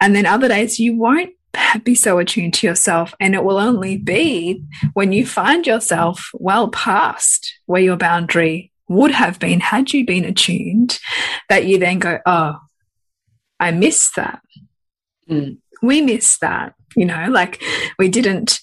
And 0.00 0.14
then 0.14 0.26
other 0.26 0.48
days 0.48 0.78
you 0.78 0.96
won't 0.96 1.34
be 1.82 1.94
so 1.94 2.18
attuned 2.18 2.54
to 2.54 2.66
yourself. 2.66 3.14
And 3.20 3.34
it 3.34 3.44
will 3.44 3.58
only 3.58 3.96
be 3.96 4.64
when 4.94 5.12
you 5.12 5.26
find 5.26 5.66
yourself 5.66 6.30
well 6.34 6.68
past 6.68 7.54
where 7.66 7.82
your 7.82 7.96
boundary 7.96 8.72
would 8.88 9.10
have 9.10 9.38
been 9.38 9.60
had 9.60 9.92
you 9.92 10.04
been 10.04 10.24
attuned 10.24 10.98
that 11.48 11.64
you 11.64 11.78
then 11.78 11.98
go, 11.98 12.18
Oh, 12.26 12.56
I 13.58 13.70
missed 13.70 14.16
that. 14.16 14.40
Mm. 15.28 15.58
We 15.82 16.00
missed 16.00 16.40
that. 16.40 16.74
You 16.96 17.06
know, 17.06 17.26
like 17.28 17.62
we 17.98 18.08
didn't 18.08 18.60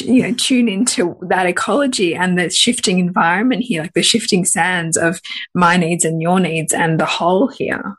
you 0.00 0.22
know 0.22 0.34
tune 0.34 0.68
into 0.68 1.16
that 1.22 1.46
ecology 1.46 2.14
and 2.14 2.38
the 2.38 2.48
shifting 2.50 2.98
environment 2.98 3.62
here 3.62 3.82
like 3.82 3.92
the 3.92 4.02
shifting 4.02 4.44
sands 4.44 4.96
of 4.96 5.20
my 5.54 5.76
needs 5.76 6.04
and 6.04 6.22
your 6.22 6.40
needs 6.40 6.72
and 6.72 6.98
the 6.98 7.06
whole 7.06 7.48
here. 7.48 7.96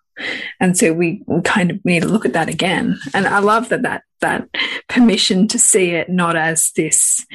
And 0.59 0.77
so 0.77 0.91
we 0.91 1.23
kind 1.45 1.71
of 1.71 1.83
need 1.85 2.01
to 2.01 2.09
look 2.09 2.25
at 2.25 2.33
that 2.33 2.49
again. 2.49 2.97
And 3.13 3.27
i 3.27 3.39
love 3.39 3.69
that 3.69 3.83
that 3.83 4.03
that 4.21 4.49
permission 4.89 5.47
to 5.47 5.57
see 5.57 5.91
it 5.91 6.09
not 6.09 6.35
as 6.35 6.71
this 6.75 7.25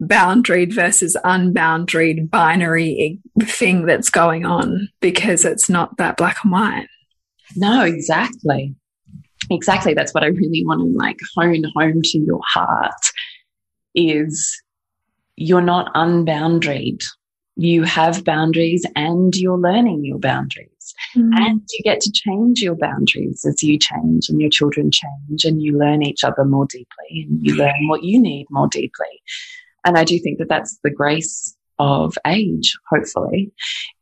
boundaried 0.00 0.72
versus 0.72 1.16
unboundaried 1.24 2.30
binary 2.30 3.18
thing 3.42 3.86
that's 3.86 4.10
going 4.10 4.44
on 4.44 4.88
because 5.00 5.44
it's 5.44 5.68
not 5.68 5.96
that 5.96 6.16
black 6.16 6.36
and 6.44 6.52
white. 6.52 6.86
No 7.56 7.84
exactly. 7.84 8.74
Exactly. 9.50 9.94
That's 9.94 10.12
what 10.12 10.24
i 10.24 10.28
really 10.28 10.62
want 10.66 10.80
to 10.80 10.98
like 10.98 11.18
hone 11.34 11.64
home 11.74 12.02
to 12.02 12.18
your 12.18 12.40
heart 12.44 12.92
is 13.98 14.62
you're 15.36 15.60
not 15.60 15.92
unboundaried. 15.94 17.02
You 17.56 17.82
have 17.82 18.24
boundaries 18.24 18.86
and 18.94 19.34
you're 19.34 19.58
learning 19.58 20.04
your 20.04 20.18
boundaries. 20.18 20.94
Mm. 21.16 21.30
And 21.34 21.60
you 21.72 21.82
get 21.82 22.00
to 22.00 22.12
change 22.12 22.62
your 22.62 22.76
boundaries 22.76 23.44
as 23.44 23.62
you 23.62 23.78
change 23.78 24.28
and 24.28 24.40
your 24.40 24.50
children 24.50 24.90
change 24.90 25.44
and 25.44 25.62
you 25.62 25.76
learn 25.76 26.02
each 26.02 26.24
other 26.24 26.44
more 26.44 26.66
deeply 26.66 27.26
and 27.28 27.44
you 27.44 27.56
learn 27.56 27.88
what 27.88 28.04
you 28.04 28.20
need 28.20 28.46
more 28.50 28.68
deeply. 28.68 29.22
And 29.84 29.98
I 29.98 30.04
do 30.04 30.18
think 30.18 30.38
that 30.38 30.48
that's 30.48 30.78
the 30.82 30.90
grace 30.90 31.56
of 31.78 32.16
age, 32.26 32.76
hopefully, 32.90 33.52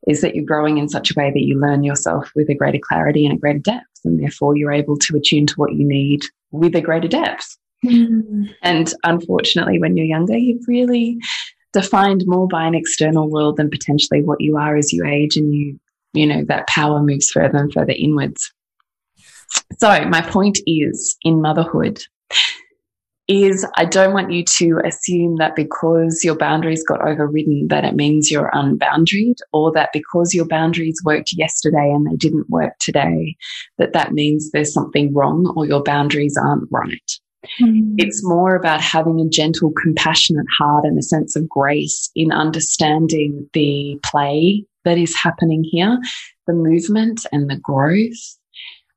is 0.07 0.21
that 0.21 0.35
you're 0.35 0.45
growing 0.45 0.79
in 0.79 0.89
such 0.89 1.11
a 1.11 1.15
way 1.17 1.31
that 1.31 1.43
you 1.43 1.59
learn 1.59 1.85
yourself 1.85 2.31
with 2.35 2.49
a 2.49 2.55
greater 2.55 2.79
clarity 2.79 3.27
and 3.27 3.35
a 3.35 3.41
greater 3.41 3.59
depth. 3.59 4.01
And 4.05 4.21
therefore 4.21 4.57
you're 4.57 4.73
able 4.73 4.97
to 4.99 5.17
attune 5.17 5.47
to 5.47 5.55
what 5.57 5.75
you 5.75 5.87
need 5.87 6.23
with 6.51 6.75
a 6.75 6.81
greater 6.81 7.09
depth 7.09 7.59
Mm. 7.85 8.55
And 8.63 8.93
unfortunately, 9.05 9.79
when 9.79 9.97
you're 9.97 10.07
younger, 10.07 10.37
you're 10.37 10.59
really 10.67 11.19
defined 11.73 12.25
more 12.27 12.49
by 12.49 12.67
an 12.67 12.75
external 12.75 13.31
world 13.31 13.57
than 13.57 13.71
potentially 13.71 14.23
what 14.23 14.41
you 14.41 14.57
are 14.57 14.77
as 14.77 14.93
you 14.93 15.05
age 15.05 15.37
and 15.37 15.55
you, 15.55 15.79
you 16.15 16.27
know, 16.27 16.45
that 16.49 16.67
power 16.69 17.03
moves 17.03 17.31
further 17.31 17.59
and 17.59 17.73
further 17.73 17.95
inwards. 17.97 18.53
So 19.79 20.05
my 20.07 20.23
point 20.23 20.59
is 20.67 21.17
in 21.23 21.43
motherhood, 21.43 22.01
is 23.29 23.67
I 23.77 23.85
don't 23.85 24.13
want 24.13 24.31
you 24.31 24.45
to 24.45 24.81
assume 24.85 25.37
that 25.37 25.57
because 25.57 26.23
your 26.23 26.37
boundaries 26.37 26.85
got 26.87 27.07
overridden 27.07 27.67
that 27.69 27.85
it 27.85 27.95
means 27.95 28.31
you're 28.31 28.51
unboundaried 28.55 29.39
or 29.53 29.73
that 29.73 29.91
because 29.93 30.33
your 30.33 30.47
boundaries 30.47 31.01
worked 31.05 31.33
yesterday 31.33 31.91
and 31.93 32.07
they 32.07 32.17
didn't 32.17 32.49
work 32.49 32.75
today, 32.79 33.37
that 33.79 33.93
that 33.95 34.13
means 34.13 34.51
there's 34.51 34.73
something 34.73 35.13
wrong 35.13 35.53
or 35.57 35.67
your 35.67 35.83
boundaries 35.83 36.37
aren't 36.41 36.69
right. 36.71 37.19
Mm. 37.61 37.95
It's 37.99 38.25
more 38.25 38.55
about 38.55 38.81
having 38.81 39.21
a 39.21 39.29
gentle, 39.29 39.73
compassionate 39.83 40.47
heart 40.59 40.85
and 40.85 40.99
a 40.99 41.03
sense 41.03 41.37
of 41.37 41.49
grace 41.49 42.11
in 42.15 42.33
understanding 42.33 43.49
the 43.53 43.99
play 44.05 44.65
that 44.85 44.99
is 44.99 45.15
happening 45.17 45.65
here, 45.65 45.99
the 46.47 46.53
movement 46.53 47.27
and 47.33 47.51
the 47.51 47.57
growth 47.57 48.37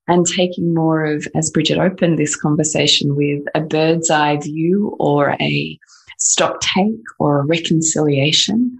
and 0.09 0.25
taking 0.25 0.73
more 0.73 1.05
of, 1.05 1.27
as 1.35 1.51
Bridget 1.51 1.77
opened 1.77 2.17
this 2.17 2.35
conversation 2.35 3.15
with, 3.15 3.43
a 3.53 3.61
bird's 3.61 4.09
eye 4.09 4.37
view 4.37 4.95
or 4.99 5.37
a 5.39 5.79
stock 6.17 6.59
take 6.61 6.99
or 7.19 7.39
a 7.39 7.45
reconciliation 7.45 8.77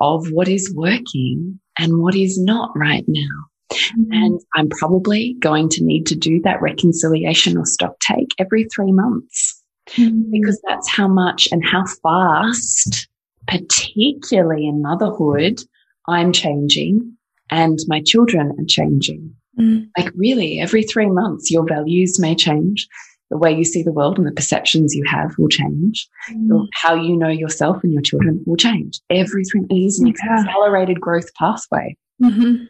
of 0.00 0.30
what 0.30 0.48
is 0.48 0.72
working 0.74 1.58
and 1.78 2.00
what 2.00 2.14
is 2.14 2.38
not 2.38 2.70
right 2.76 3.04
now. 3.08 3.47
Mm 3.70 4.04
-hmm. 4.04 4.24
And 4.24 4.40
I'm 4.56 4.68
probably 4.68 5.36
going 5.40 5.68
to 5.70 5.84
need 5.84 6.04
to 6.06 6.14
do 6.14 6.40
that 6.42 6.62
reconciliation 6.62 7.58
or 7.58 7.66
stock 7.66 7.94
take 8.00 8.28
every 8.38 8.64
three 8.74 8.92
months 8.92 9.62
mm 9.96 10.04
-hmm. 10.04 10.30
because 10.30 10.58
that's 10.68 10.88
how 10.96 11.08
much 11.08 11.48
and 11.52 11.62
how 11.64 11.84
fast, 12.02 13.08
particularly 13.46 14.66
in 14.66 14.80
motherhood, 14.80 15.56
I'm 16.08 16.32
changing 16.32 17.18
and 17.50 17.78
my 17.88 18.00
children 18.02 18.46
are 18.58 18.66
changing. 18.66 19.34
Mm. 19.58 19.88
Like 19.96 20.12
really 20.14 20.60
every 20.60 20.82
three 20.82 21.10
months, 21.10 21.50
your 21.50 21.66
values 21.66 22.18
may 22.18 22.34
change. 22.34 22.88
The 23.30 23.36
way 23.36 23.52
you 23.52 23.64
see 23.64 23.82
the 23.82 23.92
world 23.92 24.18
and 24.18 24.26
the 24.26 24.32
perceptions 24.32 24.94
you 24.94 25.04
have 25.06 25.34
will 25.38 25.48
change. 25.48 26.08
Mm. 26.30 26.66
How 26.72 26.94
you 26.94 27.14
know 27.16 27.28
yourself 27.28 27.84
and 27.84 27.92
your 27.92 28.02
children 28.02 28.42
will 28.46 28.56
change. 28.56 29.00
Every 29.10 29.44
three, 29.44 29.66
it 29.68 29.74
is 29.74 30.00
an 30.00 30.08
accelerated 30.08 30.98
growth 31.00 31.30
pathway. 31.34 31.96
Mm 32.22 32.32
-hmm. 32.32 32.68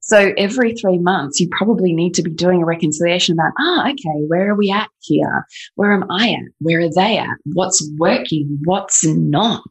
So 0.00 0.32
every 0.36 0.74
three 0.74 0.98
months, 0.98 1.40
you 1.40 1.48
probably 1.50 1.92
need 1.92 2.14
to 2.14 2.22
be 2.22 2.30
doing 2.30 2.62
a 2.62 2.66
reconciliation 2.66 3.34
about, 3.34 3.52
ah, 3.58 3.90
okay, 3.90 4.24
where 4.26 4.50
are 4.50 4.56
we 4.56 4.70
at 4.70 4.88
here? 5.00 5.46
Where 5.74 5.92
am 5.92 6.10
I 6.10 6.32
at? 6.32 6.52
Where 6.58 6.80
are 6.80 6.92
they 6.92 7.18
at? 7.18 7.36
What's 7.44 7.86
working? 7.98 8.58
What's 8.64 9.04
not? 9.04 9.62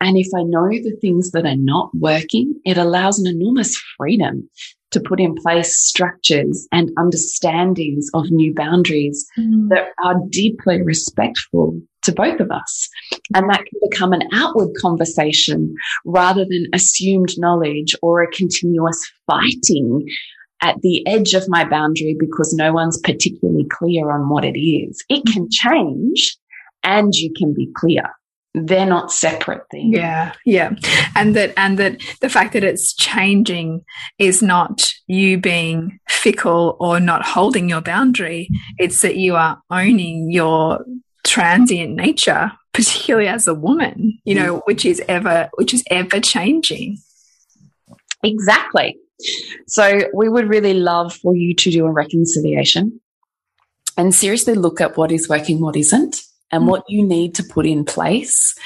And 0.00 0.18
if 0.18 0.28
I 0.36 0.42
know 0.42 0.68
the 0.68 0.96
things 1.00 1.30
that 1.30 1.46
are 1.46 1.56
not 1.56 1.90
working, 1.94 2.54
it 2.64 2.76
allows 2.76 3.18
an 3.18 3.26
enormous 3.26 3.76
freedom 3.96 4.48
to 4.92 5.00
put 5.00 5.20
in 5.20 5.34
place 5.34 5.76
structures 5.76 6.68
and 6.72 6.90
understandings 6.96 8.08
of 8.14 8.30
new 8.30 8.54
boundaries 8.54 9.26
mm. 9.38 9.68
that 9.68 9.88
are 10.04 10.14
deeply 10.30 10.80
respectful 10.82 11.80
to 12.02 12.12
both 12.12 12.40
of 12.40 12.50
us. 12.50 12.88
And 13.34 13.50
that 13.50 13.64
can 13.64 13.80
become 13.90 14.12
an 14.12 14.28
outward 14.32 14.70
conversation 14.80 15.74
rather 16.04 16.44
than 16.44 16.66
assumed 16.72 17.34
knowledge 17.36 17.96
or 18.00 18.22
a 18.22 18.30
continuous 18.30 19.00
fighting 19.26 20.06
at 20.62 20.80
the 20.82 21.06
edge 21.06 21.34
of 21.34 21.48
my 21.48 21.68
boundary 21.68 22.16
because 22.18 22.54
no 22.54 22.72
one's 22.72 22.98
particularly 22.98 23.66
clear 23.68 24.10
on 24.10 24.28
what 24.28 24.44
it 24.44 24.58
is. 24.58 25.04
It 25.08 25.24
can 25.26 25.48
change 25.50 26.36
and 26.82 27.12
you 27.14 27.32
can 27.36 27.52
be 27.52 27.68
clear 27.76 28.04
they're 28.56 28.86
not 28.86 29.12
separate 29.12 29.68
things. 29.70 29.96
Yeah, 29.96 30.32
yeah. 30.46 30.70
And 31.14 31.36
that 31.36 31.52
and 31.58 31.78
that 31.78 32.00
the 32.20 32.30
fact 32.30 32.54
that 32.54 32.64
it's 32.64 32.94
changing 32.94 33.84
is 34.18 34.42
not 34.42 34.90
you 35.06 35.38
being 35.38 36.00
fickle 36.08 36.76
or 36.80 36.98
not 36.98 37.24
holding 37.24 37.68
your 37.68 37.82
boundary. 37.82 38.48
It's 38.78 39.02
that 39.02 39.16
you 39.16 39.36
are 39.36 39.60
owning 39.70 40.30
your 40.30 40.84
transient 41.24 41.96
nature, 41.96 42.50
particularly 42.72 43.28
as 43.28 43.46
a 43.46 43.54
woman, 43.54 44.18
you 44.24 44.34
know, 44.34 44.56
mm. 44.56 44.62
which 44.64 44.86
is 44.86 45.02
ever 45.06 45.50
which 45.56 45.74
is 45.74 45.84
ever 45.90 46.18
changing. 46.18 46.96
Exactly. 48.22 48.96
So 49.66 50.02
we 50.14 50.30
would 50.30 50.48
really 50.48 50.74
love 50.74 51.14
for 51.14 51.36
you 51.36 51.54
to 51.56 51.70
do 51.70 51.84
a 51.84 51.92
reconciliation 51.92 53.00
and 53.98 54.14
seriously 54.14 54.54
look 54.54 54.80
at 54.80 54.96
what 54.96 55.12
is 55.12 55.28
working, 55.28 55.60
what 55.60 55.76
isn't 55.76 56.22
and 56.56 56.66
what 56.66 56.84
you 56.88 57.06
need 57.06 57.34
to 57.36 57.44
put 57.44 57.66
in 57.66 57.84
place 57.84 58.56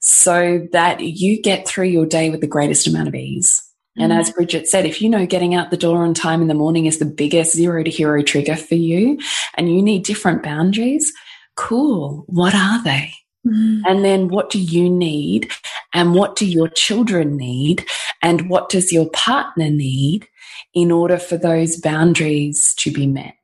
so 0.00 0.66
that 0.72 1.00
you 1.00 1.40
get 1.40 1.68
through 1.68 1.86
your 1.86 2.06
day 2.06 2.30
with 2.30 2.40
the 2.40 2.46
greatest 2.46 2.86
amount 2.86 3.08
of 3.08 3.14
ease. 3.14 3.62
And 3.96 4.12
as 4.12 4.30
Bridget 4.30 4.66
said, 4.66 4.86
if 4.86 5.00
you 5.00 5.08
know 5.08 5.24
getting 5.24 5.54
out 5.54 5.70
the 5.70 5.76
door 5.76 6.04
on 6.04 6.14
time 6.14 6.42
in 6.42 6.48
the 6.48 6.54
morning 6.54 6.86
is 6.86 6.98
the 6.98 7.04
biggest 7.04 7.54
zero 7.54 7.84
to 7.84 7.90
hero 7.90 8.22
trigger 8.22 8.56
for 8.56 8.74
you 8.74 9.20
and 9.54 9.72
you 9.72 9.80
need 9.80 10.04
different 10.04 10.42
boundaries, 10.42 11.12
cool. 11.56 12.24
What 12.26 12.54
are 12.54 12.82
they? 12.82 13.12
Mm. 13.46 13.82
And 13.86 14.04
then 14.04 14.28
what 14.28 14.50
do 14.50 14.60
you 14.60 14.90
need? 14.90 15.52
And 15.92 16.14
what 16.14 16.34
do 16.34 16.44
your 16.44 16.68
children 16.68 17.36
need? 17.36 17.86
And 18.20 18.50
what 18.50 18.68
does 18.68 18.92
your 18.92 19.08
partner 19.10 19.70
need 19.70 20.26
in 20.74 20.90
order 20.90 21.18
for 21.18 21.36
those 21.36 21.76
boundaries 21.76 22.74
to 22.78 22.90
be 22.90 23.06
met? 23.06 23.34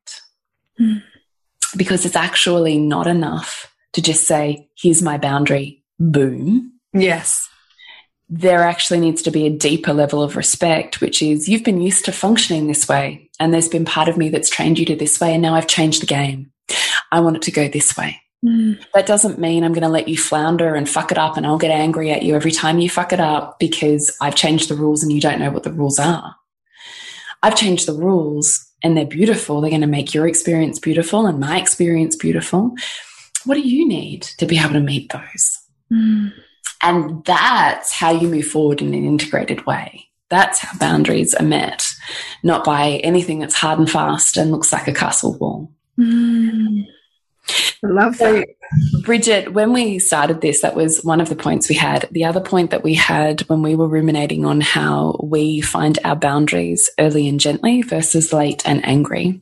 Mm. 0.80 1.02
Because 1.76 2.04
it's 2.04 2.16
actually 2.16 2.76
not 2.76 3.06
enough 3.06 3.69
to 3.92 4.02
just 4.02 4.26
say, 4.26 4.68
here's 4.76 5.02
my 5.02 5.18
boundary, 5.18 5.84
boom. 5.98 6.72
Yes. 6.92 7.48
There 8.28 8.62
actually 8.62 9.00
needs 9.00 9.22
to 9.22 9.30
be 9.30 9.46
a 9.46 9.50
deeper 9.50 9.92
level 9.92 10.22
of 10.22 10.36
respect, 10.36 11.00
which 11.00 11.20
is 11.20 11.48
you've 11.48 11.64
been 11.64 11.80
used 11.80 12.04
to 12.04 12.12
functioning 12.12 12.66
this 12.66 12.88
way. 12.88 13.28
And 13.40 13.52
there's 13.52 13.68
been 13.68 13.84
part 13.84 14.08
of 14.08 14.16
me 14.16 14.28
that's 14.28 14.50
trained 14.50 14.78
you 14.78 14.86
to 14.86 14.96
this 14.96 15.20
way. 15.20 15.32
And 15.34 15.42
now 15.42 15.54
I've 15.54 15.66
changed 15.66 16.02
the 16.02 16.06
game. 16.06 16.52
I 17.10 17.20
want 17.20 17.36
it 17.36 17.42
to 17.42 17.50
go 17.50 17.66
this 17.66 17.96
way. 17.96 18.20
Mm. 18.44 18.82
That 18.94 19.06
doesn't 19.06 19.38
mean 19.38 19.64
I'm 19.64 19.72
going 19.72 19.82
to 19.82 19.88
let 19.88 20.08
you 20.08 20.16
flounder 20.16 20.74
and 20.74 20.88
fuck 20.88 21.12
it 21.12 21.18
up 21.18 21.36
and 21.36 21.46
I'll 21.46 21.58
get 21.58 21.70
angry 21.70 22.10
at 22.10 22.22
you 22.22 22.34
every 22.34 22.52
time 22.52 22.78
you 22.78 22.88
fuck 22.88 23.12
it 23.12 23.20
up 23.20 23.58
because 23.58 24.16
I've 24.20 24.34
changed 24.34 24.70
the 24.70 24.76
rules 24.76 25.02
and 25.02 25.12
you 25.12 25.20
don't 25.20 25.40
know 25.40 25.50
what 25.50 25.64
the 25.64 25.72
rules 25.72 25.98
are. 25.98 26.36
I've 27.42 27.56
changed 27.56 27.86
the 27.86 27.94
rules 27.94 28.66
and 28.82 28.96
they're 28.96 29.04
beautiful. 29.04 29.60
They're 29.60 29.70
going 29.70 29.82
to 29.82 29.86
make 29.86 30.14
your 30.14 30.26
experience 30.26 30.78
beautiful 30.78 31.26
and 31.26 31.38
my 31.38 31.58
experience 31.58 32.16
beautiful 32.16 32.74
what 33.44 33.54
do 33.54 33.60
you 33.60 33.86
need 33.86 34.22
to 34.22 34.46
be 34.46 34.58
able 34.58 34.74
to 34.74 34.80
meet 34.80 35.12
those? 35.12 35.58
Mm. 35.92 36.32
And 36.82 37.24
that's 37.24 37.92
how 37.92 38.10
you 38.10 38.28
move 38.28 38.46
forward 38.46 38.80
in 38.80 38.94
an 38.94 39.04
integrated 39.04 39.66
way. 39.66 40.06
That's 40.28 40.60
how 40.60 40.78
boundaries 40.78 41.34
are 41.34 41.44
met, 41.44 41.92
not 42.42 42.64
by 42.64 43.00
anything 43.02 43.40
that's 43.40 43.56
hard 43.56 43.78
and 43.78 43.90
fast 43.90 44.36
and 44.36 44.52
looks 44.52 44.72
like 44.72 44.88
a 44.88 44.92
castle 44.92 45.36
wall. 45.36 45.70
Mm. 45.98 46.86
I 47.84 47.86
love 47.88 48.16
so, 48.16 48.32
that. 48.32 48.48
Bridget, 49.02 49.52
when 49.52 49.72
we 49.72 49.98
started 49.98 50.40
this, 50.40 50.60
that 50.60 50.76
was 50.76 51.02
one 51.02 51.20
of 51.20 51.28
the 51.28 51.34
points 51.34 51.68
we 51.68 51.74
had. 51.74 52.08
The 52.12 52.24
other 52.24 52.40
point 52.40 52.70
that 52.70 52.84
we 52.84 52.94
had 52.94 53.40
when 53.42 53.62
we 53.62 53.74
were 53.74 53.88
ruminating 53.88 54.44
on 54.44 54.60
how 54.60 55.18
we 55.22 55.60
find 55.60 55.98
our 56.04 56.14
boundaries 56.14 56.88
early 56.98 57.28
and 57.28 57.40
gently 57.40 57.82
versus 57.82 58.32
late 58.32 58.62
and 58.64 58.86
angry 58.86 59.40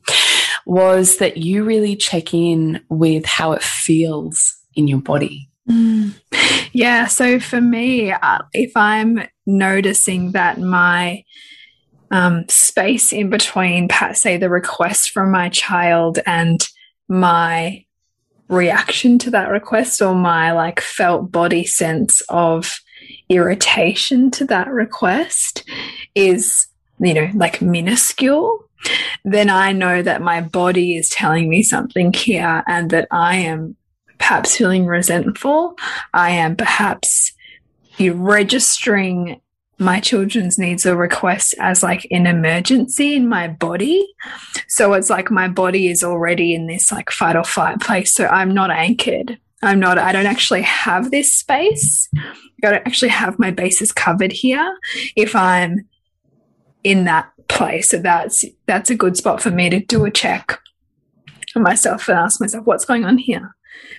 was 0.69 1.17
that 1.17 1.37
you 1.37 1.63
really 1.63 1.95
check 1.95 2.31
in 2.31 2.79
with 2.89 3.25
how 3.25 3.53
it 3.53 3.63
feels 3.63 4.55
in 4.75 4.87
your 4.87 5.01
body. 5.01 5.49
Mm. 5.67 6.13
Yeah. 6.73 7.07
So 7.07 7.39
for 7.39 7.59
me, 7.59 8.11
uh, 8.11 8.37
if 8.53 8.77
I'm 8.77 9.19
noticing 9.47 10.33
that 10.33 10.59
my 10.59 11.23
um, 12.11 12.45
space 12.49 13.11
in 13.11 13.31
between, 13.31 13.89
say 14.13 14.37
the 14.37 14.49
request 14.49 15.09
from 15.09 15.31
my 15.31 15.49
child 15.49 16.19
and 16.27 16.61
my 17.07 17.83
reaction 18.47 19.17
to 19.19 19.31
that 19.31 19.49
request 19.49 20.03
or 20.03 20.13
my 20.13 20.51
like 20.51 20.79
felt 20.79 21.31
body 21.31 21.65
sense 21.65 22.21
of 22.29 22.79
irritation 23.27 24.29
to 24.31 24.45
that 24.45 24.67
request 24.67 25.63
is, 26.13 26.67
you 26.99 27.15
know, 27.15 27.29
like 27.33 27.59
minuscule 27.59 28.68
then 29.23 29.49
I 29.49 29.71
know 29.71 30.01
that 30.01 30.21
my 30.21 30.41
body 30.41 30.95
is 30.95 31.09
telling 31.09 31.49
me 31.49 31.63
something 31.63 32.13
here 32.13 32.63
and 32.67 32.89
that 32.91 33.07
I 33.11 33.37
am 33.37 33.75
perhaps 34.17 34.57
feeling 34.57 34.85
resentful. 34.85 35.75
I 36.13 36.31
am 36.31 36.55
perhaps 36.55 37.33
registering 37.99 39.41
my 39.79 39.99
children's 39.99 40.59
needs 40.59 40.85
or 40.85 40.95
requests 40.95 41.53
as 41.59 41.81
like 41.81 42.05
an 42.11 42.27
emergency 42.27 43.15
in 43.15 43.27
my 43.27 43.47
body. 43.47 44.05
So 44.67 44.93
it's 44.93 45.09
like 45.09 45.31
my 45.31 45.47
body 45.47 45.87
is 45.87 46.03
already 46.03 46.53
in 46.53 46.67
this 46.67 46.91
like 46.91 47.09
fight 47.09 47.37
or 47.37 47.45
flight 47.45 47.79
place. 47.79 48.13
So 48.13 48.27
I'm 48.27 48.53
not 48.53 48.71
anchored. 48.71 49.37
I'm 49.61 49.79
not, 49.79 49.97
I 49.97 50.11
don't 50.11 50.25
actually 50.25 50.61
have 50.63 51.11
this 51.11 51.33
space. 51.37 52.09
I 52.63 52.71
don't 52.71 52.87
actually 52.87 53.09
have 53.09 53.39
my 53.39 53.51
bases 53.51 53.91
covered 53.91 54.31
here 54.31 54.77
if 55.15 55.35
I'm 55.35 55.87
in 56.83 57.05
that 57.05 57.31
place. 57.47 57.89
So 57.89 57.97
that's 57.97 58.45
that's 58.65 58.89
a 58.89 58.95
good 58.95 59.17
spot 59.17 59.41
for 59.41 59.51
me 59.51 59.69
to 59.69 59.79
do 59.79 60.05
a 60.05 60.11
check 60.11 60.59
myself 61.55 62.07
and 62.07 62.17
ask 62.17 62.39
myself, 62.39 62.65
what's 62.65 62.85
going 62.85 63.05
on 63.05 63.17
here? 63.17 63.55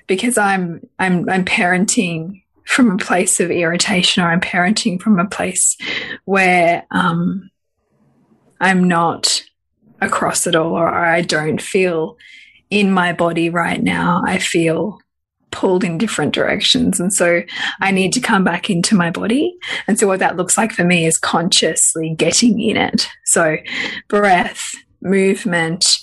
Because 0.07 0.38
I'm 0.38 0.81
I'm 0.99 1.29
I'm 1.29 1.45
parenting 1.45 2.43
from 2.64 2.90
a 2.90 2.97
place 2.97 3.40
of 3.40 3.51
irritation, 3.51 4.23
or 4.23 4.29
I'm 4.29 4.40
parenting 4.40 5.01
from 5.01 5.19
a 5.19 5.27
place 5.27 5.77
where 6.25 6.87
um, 6.90 7.51
I'm 8.61 8.87
not 8.87 9.43
across 10.01 10.47
it 10.47 10.55
all, 10.55 10.75
or 10.75 10.88
I 10.88 11.23
don't 11.23 11.61
feel 11.61 12.16
in 12.71 12.93
my 12.93 13.12
body 13.12 13.51
right 13.51 13.83
now. 13.83 14.23
I 14.25 14.38
feel 14.38 15.01
pulled 15.51 15.85
in 15.85 15.99
different 15.99 16.35
directions. 16.35 17.01
And 17.01 17.13
so 17.13 17.43
I 17.81 17.91
need 17.91 18.13
to 18.15 18.21
come 18.21 18.45
back 18.45 18.71
into 18.71 18.95
my 18.95 19.11
body. 19.11 19.57
And 19.87 19.99
so 19.99 20.07
what 20.07 20.21
that 20.21 20.37
looks 20.37 20.57
like 20.57 20.73
for 20.73 20.85
me 20.85 21.07
is 21.07 21.19
consciously 21.19 22.15
getting 22.17 22.61
in 22.61 22.77
it. 22.77 23.09
So 23.25 23.57
breath, 24.09 24.73
movement, 25.03 25.99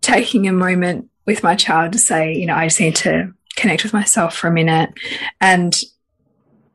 taking 0.00 0.48
a 0.48 0.52
moment 0.52 1.08
with 1.26 1.42
my 1.42 1.54
child 1.54 1.92
to 1.92 1.98
say, 1.98 2.34
you 2.34 2.46
know, 2.46 2.54
I 2.54 2.66
just 2.66 2.80
need 2.80 2.96
to 2.96 3.32
connect 3.56 3.82
with 3.82 3.92
myself 3.92 4.34
for 4.36 4.48
a 4.48 4.52
minute 4.52 4.90
and 5.40 5.78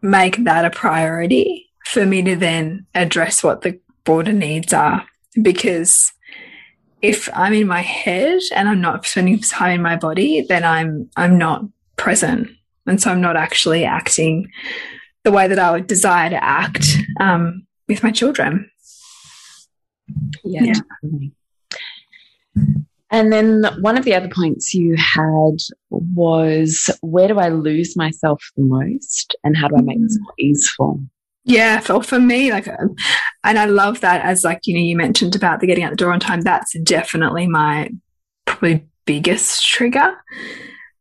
make 0.01 0.43
that 0.43 0.65
a 0.65 0.69
priority 0.69 1.69
for 1.85 2.05
me 2.05 2.21
to 2.23 2.35
then 2.35 2.85
address 2.93 3.43
what 3.43 3.61
the 3.61 3.79
broader 4.03 4.33
needs 4.33 4.73
are. 4.73 5.05
Because 5.41 6.13
if 7.01 7.29
I'm 7.33 7.53
in 7.53 7.67
my 7.67 7.81
head 7.81 8.39
and 8.55 8.67
I'm 8.69 8.81
not 8.81 9.05
spending 9.05 9.39
time 9.39 9.75
in 9.75 9.81
my 9.81 9.95
body, 9.95 10.41
then 10.41 10.63
I'm 10.63 11.09
I'm 11.15 11.37
not 11.37 11.63
present. 11.97 12.49
And 12.85 13.01
so 13.01 13.11
I'm 13.11 13.21
not 13.21 13.35
actually 13.35 13.85
acting 13.85 14.51
the 15.23 15.31
way 15.31 15.47
that 15.47 15.59
I 15.59 15.71
would 15.71 15.87
desire 15.87 16.29
to 16.29 16.43
act 16.43 16.85
um, 17.19 17.65
with 17.87 18.03
my 18.03 18.11
children. 18.11 18.69
Yeah, 20.43 20.63
yeah. 20.63 20.73
Definitely. 21.03 21.31
And 23.11 23.31
then 23.31 23.63
one 23.81 23.97
of 23.97 24.03
the 24.03 24.13
other 24.13 24.29
points 24.29 24.73
you 24.73 24.95
had 24.97 25.57
was 25.89 26.89
where 27.01 27.27
do 27.27 27.39
I 27.39 27.49
lose 27.49 27.95
myself 27.95 28.43
the 28.55 28.63
most 28.63 29.35
and 29.43 29.55
how 29.55 29.67
do 29.67 29.77
I 29.77 29.81
make 29.81 30.01
this 30.01 30.17
more 30.19 30.33
easeful? 30.37 31.01
Yeah, 31.45 31.79
for, 31.79 32.01
for 32.01 32.19
me, 32.19 32.51
like, 32.51 32.67
um, 32.67 32.95
and 33.43 33.59
I 33.59 33.65
love 33.65 34.01
that 34.01 34.25
as 34.25 34.43
like, 34.43 34.61
you 34.65 34.73
know, 34.73 34.81
you 34.81 34.97
mentioned 34.97 35.35
about 35.35 35.59
the 35.59 35.67
getting 35.67 35.83
out 35.83 35.91
the 35.91 35.95
door 35.95 36.11
on 36.11 36.19
time. 36.19 36.41
That's 36.41 36.77
definitely 36.79 37.47
my 37.47 37.91
probably 38.45 38.85
biggest 39.05 39.65
trigger. 39.65 40.15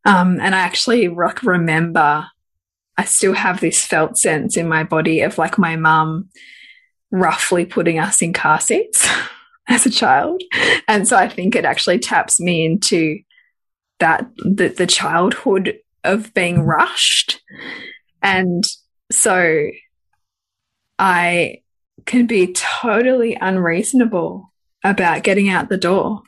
Um, 0.04 0.38
and 0.40 0.54
I 0.54 0.60
actually 0.60 1.08
remember 1.08 2.26
I 2.96 3.04
still 3.04 3.32
have 3.32 3.60
this 3.60 3.84
felt 3.84 4.18
sense 4.18 4.56
in 4.56 4.68
my 4.68 4.84
body 4.84 5.20
of 5.20 5.38
like 5.38 5.58
my 5.58 5.76
mum 5.76 6.28
roughly 7.10 7.64
putting 7.64 7.98
us 7.98 8.22
in 8.22 8.32
car 8.32 8.60
seats 8.60 9.08
as 9.68 9.86
a 9.86 9.90
child. 9.90 10.42
And 10.86 11.06
so 11.08 11.16
I 11.16 11.28
think 11.28 11.54
it 11.56 11.64
actually 11.64 11.98
taps 11.98 12.40
me 12.40 12.64
into 12.64 13.18
that 13.98 14.28
the, 14.36 14.68
the 14.68 14.86
childhood 14.86 15.78
of 16.02 16.34
being 16.34 16.60
rushed. 16.60 17.40
And 18.22 18.64
so 19.10 19.68
I 20.98 21.62
can 22.06 22.26
be 22.26 22.52
totally 22.52 23.36
unreasonable 23.40 24.52
about 24.82 25.22
getting 25.22 25.48
out 25.48 25.68
the 25.68 25.78
door. 25.78 26.22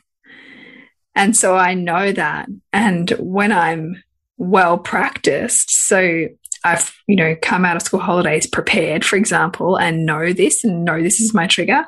And 1.17 1.35
so 1.35 1.57
I 1.57 1.73
know 1.73 2.11
that. 2.11 2.47
And 2.71 3.09
when 3.19 3.51
I'm 3.51 4.03
well 4.37 4.77
practiced, 4.77 5.71
so 5.71 6.27
I've, 6.63 6.95
you 7.07 7.15
know, 7.15 7.35
come 7.41 7.65
out 7.65 7.75
of 7.75 7.81
school 7.81 7.99
holidays 7.99 8.45
prepared, 8.45 9.03
for 9.03 9.15
example, 9.15 9.77
and 9.77 10.05
know 10.05 10.31
this 10.31 10.63
and 10.63 10.85
know 10.85 11.01
this 11.01 11.19
is 11.19 11.33
my 11.33 11.47
trigger, 11.47 11.85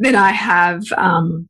then 0.00 0.16
I 0.16 0.30
have 0.30 0.90
um, 0.96 1.46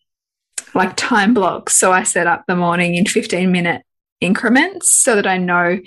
like 0.74 0.96
time 0.96 1.34
blocks. 1.34 1.76
So 1.76 1.92
I 1.92 2.02
set 2.02 2.26
up 2.26 2.44
the 2.48 2.56
morning 2.56 2.96
in 2.96 3.06
15 3.06 3.50
minute 3.52 3.82
increments 4.20 4.90
so 4.90 5.14
that 5.14 5.26
I 5.26 5.38
know, 5.38 5.78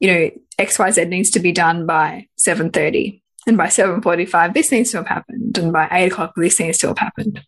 you 0.00 0.12
know, 0.12 0.30
XYZ 0.58 1.08
needs 1.08 1.30
to 1.30 1.40
be 1.40 1.52
done 1.52 1.86
by 1.86 2.26
7.30 2.36 3.22
and 3.46 3.56
by 3.56 3.66
7.45 3.66 4.54
this 4.54 4.70
needs 4.70 4.90
to 4.90 4.98
have 4.98 5.06
happened 5.06 5.56
and 5.58 5.72
by 5.72 5.88
8 5.90 6.12
o'clock 6.12 6.32
this 6.36 6.60
needs 6.60 6.78
to 6.78 6.88
have 6.88 6.98
happened 6.98 7.40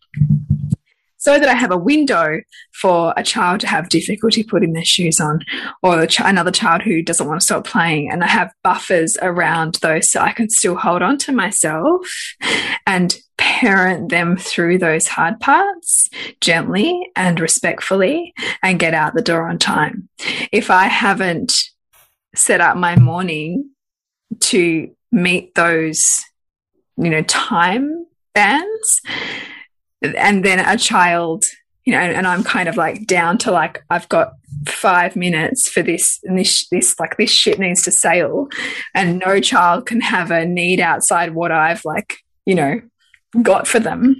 so 1.25 1.39
that 1.39 1.49
I 1.49 1.55
have 1.55 1.71
a 1.71 1.77
window 1.77 2.39
for 2.71 3.11
a 3.17 3.23
child 3.23 3.61
to 3.61 3.67
have 3.67 3.89
difficulty 3.89 4.43
putting 4.43 4.73
their 4.73 4.85
shoes 4.85 5.19
on 5.19 5.39
or 5.81 6.05
ch 6.05 6.19
another 6.19 6.51
child 6.51 6.83
who 6.83 7.01
doesn't 7.01 7.27
want 7.27 7.41
to 7.41 7.45
stop 7.45 7.65
playing. 7.65 8.11
And 8.11 8.23
I 8.23 8.27
have 8.27 8.53
buffers 8.63 9.17
around 9.23 9.79
those 9.81 10.11
so 10.11 10.21
I 10.21 10.33
can 10.33 10.51
still 10.51 10.75
hold 10.75 11.01
on 11.01 11.17
to 11.25 11.31
myself 11.31 12.07
and 12.85 13.17
parent 13.39 14.09
them 14.09 14.37
through 14.37 14.77
those 14.77 15.07
hard 15.07 15.39
parts 15.39 16.11
gently 16.41 17.09
and 17.15 17.39
respectfully 17.39 18.31
and 18.61 18.77
get 18.77 18.93
out 18.93 19.15
the 19.15 19.23
door 19.23 19.49
on 19.49 19.57
time. 19.57 20.07
If 20.51 20.69
I 20.69 20.83
haven't 20.83 21.53
set 22.35 22.61
up 22.61 22.77
my 22.77 22.97
morning 22.97 23.71
to 24.41 24.91
meet 25.11 25.55
those, 25.55 26.23
you 26.97 27.09
know, 27.09 27.23
time 27.23 28.05
bands, 28.35 29.01
and 30.15 30.43
then 30.43 30.59
a 30.59 30.77
child 30.77 31.45
you 31.85 31.93
know 31.93 31.99
and, 31.99 32.27
i'm 32.27 32.43
kind 32.43 32.67
of 32.67 32.77
like 32.77 33.05
down 33.05 33.37
to 33.37 33.51
like 33.51 33.83
i've 33.89 34.09
got 34.09 34.33
five 34.67 35.15
minutes 35.15 35.69
for 35.69 35.81
this 35.81 36.19
and 36.23 36.37
this 36.37 36.67
this 36.69 36.99
like 36.99 37.17
this 37.17 37.31
shit 37.31 37.59
needs 37.59 37.83
to 37.83 37.91
sail 37.91 38.47
and 38.93 39.19
no 39.19 39.39
child 39.39 39.85
can 39.85 40.01
have 40.01 40.31
a 40.31 40.45
need 40.45 40.79
outside 40.79 41.35
what 41.35 41.51
i've 41.51 41.83
like 41.85 42.17
you 42.45 42.55
know 42.55 42.81
got 43.41 43.67
for 43.67 43.79
them 43.79 44.15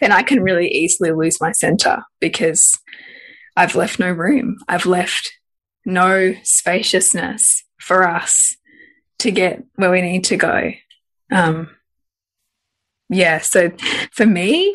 then 0.00 0.12
i 0.12 0.22
can 0.22 0.42
really 0.42 0.68
easily 0.68 1.12
lose 1.12 1.40
my 1.40 1.52
center 1.52 2.02
because 2.20 2.78
i've 3.56 3.74
left 3.74 3.98
no 3.98 4.10
room. 4.10 4.58
I've 4.68 4.86
left 4.86 5.32
no 5.84 6.34
spaciousness 6.42 7.64
for 7.78 8.08
us 8.08 8.56
to 9.18 9.30
get 9.30 9.62
where 9.76 9.90
we 9.90 10.00
need 10.00 10.24
to 10.24 10.36
go. 10.36 10.72
Um 11.30 11.70
yeah, 13.08 13.38
so 13.38 13.70
for 14.12 14.26
me, 14.26 14.74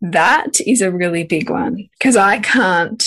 that 0.00 0.60
is 0.66 0.80
a 0.80 0.92
really 0.92 1.24
big 1.24 1.50
one 1.50 1.88
because 1.98 2.16
I 2.16 2.38
can't 2.38 3.02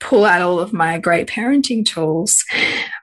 pull 0.00 0.24
out 0.24 0.42
all 0.42 0.60
of 0.60 0.72
my 0.72 0.98
great 0.98 1.28
parenting 1.28 1.84
tools 1.84 2.44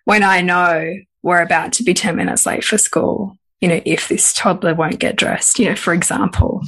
when 0.05 0.23
I 0.23 0.41
know 0.41 0.93
we're 1.21 1.41
about 1.41 1.73
to 1.73 1.83
be 1.83 1.93
10 1.93 2.15
minutes 2.15 2.45
late 2.45 2.63
for 2.63 2.77
school. 2.77 3.37
You 3.61 3.69
know, 3.69 3.81
if 3.85 4.09
this 4.09 4.33
toddler 4.33 4.75
won't 4.75 4.99
get 4.99 5.15
dressed, 5.15 5.57
you 5.57 5.69
know, 5.69 5.75
for 5.75 5.93
example. 5.93 6.61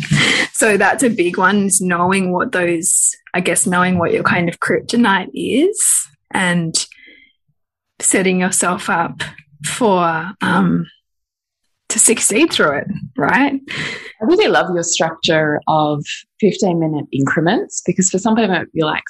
So 0.54 0.78
that's 0.78 1.04
a 1.04 1.10
big 1.10 1.38
one 1.38 1.66
is 1.66 1.82
knowing 1.82 2.32
what 2.32 2.54
those, 2.54 3.14
I 3.34 3.42
guess, 3.42 3.68
knowing 3.68 4.00
what 4.00 4.14
your 4.14 4.24
kind 4.24 4.48
of 4.48 4.62
kryptonite 4.62 5.32
is 5.34 6.08
and 6.32 6.74
setting 8.00 8.40
yourself 8.40 8.90
up 8.90 9.22
for 9.66 10.32
um, 10.42 10.88
to 11.96 12.00
succeed 12.00 12.52
through 12.52 12.80
it, 12.80 12.88
right? 13.16 13.54
I 14.22 14.26
really 14.26 14.50
love 14.50 14.70
your 14.74 14.84
structure 14.84 15.62
of 15.70 16.04
15 16.42 16.78
minute 16.78 17.06
increments 17.14 17.82
because 17.86 18.10
for 18.10 18.20
some 18.20 18.36
people 18.36 18.66
you're 18.74 18.86
like, 18.86 19.04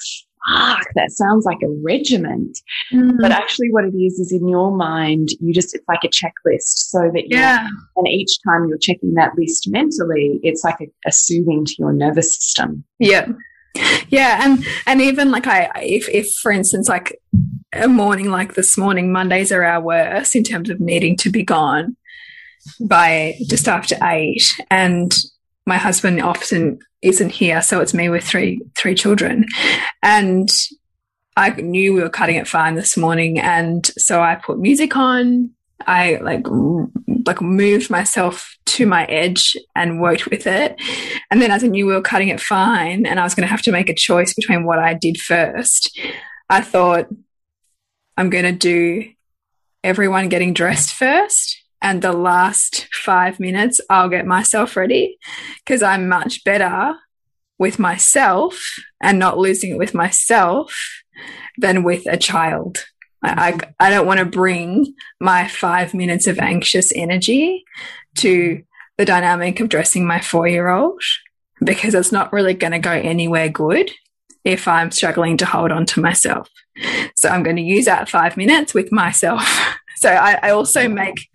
fuck, 0.48 0.86
that 0.94 1.10
sounds 1.10 1.44
like 1.44 1.58
a 1.64 1.82
regiment. 1.84 2.56
Mm. 2.92 3.16
But 3.20 3.32
actually, 3.32 3.72
what 3.72 3.86
it 3.86 3.96
is 3.96 4.20
is 4.20 4.30
in 4.30 4.46
your 4.46 4.70
mind, 4.70 5.30
you 5.40 5.52
just, 5.52 5.74
it's 5.74 5.84
like 5.88 6.04
a 6.04 6.08
checklist 6.08 6.60
so 6.90 7.10
that 7.12 7.24
yeah. 7.26 7.66
and 7.96 8.06
each 8.06 8.38
time 8.46 8.68
you're 8.68 8.78
checking 8.78 9.14
that 9.14 9.32
list 9.36 9.68
mentally, 9.68 10.38
it's 10.44 10.62
like 10.62 10.80
a, 10.80 10.86
a 11.08 11.10
soothing 11.10 11.64
to 11.64 11.74
your 11.80 11.92
nervous 11.92 12.36
system. 12.36 12.84
Yeah. 13.00 13.26
Yeah. 14.08 14.44
And, 14.44 14.64
and 14.86 15.02
even 15.02 15.32
like 15.32 15.48
I, 15.48 15.70
if, 15.82 16.08
if 16.08 16.26
for 16.40 16.52
instance, 16.52 16.88
like 16.88 17.20
a 17.72 17.88
morning 17.88 18.30
like 18.30 18.54
this 18.54 18.78
morning, 18.78 19.10
Mondays 19.10 19.50
are 19.50 19.64
our 19.64 19.80
worst 19.80 20.36
in 20.36 20.44
terms 20.44 20.70
of 20.70 20.78
needing 20.78 21.16
to 21.16 21.30
be 21.30 21.42
gone 21.42 21.96
by 22.80 23.34
just 23.48 23.68
after 23.68 23.96
eight, 24.02 24.42
and 24.70 25.14
my 25.66 25.76
husband 25.76 26.20
often 26.22 26.78
isn't 27.02 27.30
here, 27.30 27.62
so 27.62 27.80
it's 27.80 27.94
me 27.94 28.08
with 28.08 28.24
three 28.24 28.60
three 28.76 28.94
children, 28.94 29.46
and 30.02 30.48
I 31.36 31.50
knew 31.50 31.94
we 31.94 32.02
were 32.02 32.08
cutting 32.08 32.36
it 32.36 32.48
fine 32.48 32.74
this 32.74 32.96
morning, 32.96 33.38
and 33.38 33.84
so 33.98 34.22
I 34.22 34.36
put 34.36 34.58
music 34.58 34.96
on. 34.96 35.50
I 35.86 36.16
like 36.22 36.46
like 37.26 37.40
moved 37.40 37.90
myself 37.90 38.56
to 38.66 38.86
my 38.86 39.04
edge 39.06 39.56
and 39.74 40.00
worked 40.00 40.26
with 40.26 40.46
it. 40.46 40.80
And 41.30 41.42
then 41.42 41.50
as 41.50 41.64
I 41.64 41.66
knew 41.66 41.86
we 41.86 41.92
were 41.92 42.00
cutting 42.00 42.28
it 42.28 42.40
fine 42.40 43.04
and 43.04 43.18
I 43.18 43.24
was 43.24 43.34
going 43.34 43.46
to 43.46 43.50
have 43.50 43.62
to 43.62 43.72
make 43.72 43.88
a 43.88 43.94
choice 43.94 44.32
between 44.32 44.64
what 44.64 44.78
I 44.78 44.94
did 44.94 45.18
first, 45.18 45.98
I 46.48 46.60
thought 46.60 47.08
I'm 48.16 48.30
going 48.30 48.44
to 48.44 48.52
do 48.52 49.10
everyone 49.82 50.28
getting 50.28 50.54
dressed 50.54 50.94
first 50.94 51.62
and 51.86 52.02
the 52.02 52.12
last 52.12 52.88
five 52.92 53.38
minutes, 53.38 53.80
I'll 53.88 54.08
get 54.08 54.26
myself 54.26 54.74
ready 54.74 55.18
because 55.58 55.82
I'm 55.82 56.08
much 56.08 56.42
better 56.42 56.96
with 57.58 57.78
myself 57.78 58.60
and 59.00 59.20
not 59.20 59.38
losing 59.38 59.70
it 59.70 59.78
with 59.78 59.94
myself 59.94 60.76
than 61.56 61.84
with 61.84 62.04
a 62.08 62.16
child. 62.16 62.84
I, 63.22 63.56
I, 63.78 63.90
don't 63.90 64.06
want 64.06 64.18
to 64.18 64.26
bring 64.26 64.94
my 65.20 65.46
five 65.46 65.94
minutes 65.94 66.26
of 66.26 66.40
anxious 66.40 66.92
energy 66.92 67.64
to 68.16 68.64
the 68.98 69.04
dynamic 69.04 69.60
of 69.60 69.68
dressing 69.68 70.08
my 70.08 70.20
four 70.20 70.48
year 70.48 70.68
old 70.68 71.00
because 71.64 71.94
it's 71.94 72.10
not 72.10 72.32
really 72.32 72.54
going 72.54 72.72
to 72.72 72.80
go 72.80 72.90
anywhere 72.90 73.48
good 73.48 73.92
if 74.42 74.66
I'm 74.66 74.90
struggling 74.90 75.36
to 75.36 75.46
hold 75.46 75.70
on 75.70 75.86
to 75.86 76.00
myself. 76.00 76.48
So 77.14 77.28
I'm 77.28 77.44
going 77.44 77.56
to 77.56 77.62
use 77.62 77.84
that 77.84 78.08
five 78.08 78.36
minutes 78.36 78.74
with 78.74 78.90
myself. 78.90 79.48
So 79.96 80.10
I, 80.10 80.38
I 80.42 80.50
also 80.50 80.88
make 80.88 81.28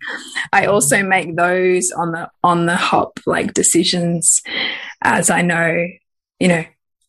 I 0.52 0.66
also 0.66 1.02
make 1.02 1.36
those 1.36 1.90
on 1.92 2.12
the 2.12 2.30
on 2.42 2.66
the 2.66 2.76
hop 2.76 3.18
like 3.26 3.54
decisions 3.54 4.42
as 5.02 5.30
I 5.30 5.42
know, 5.42 5.86
you 6.38 6.48
know, 6.48 6.64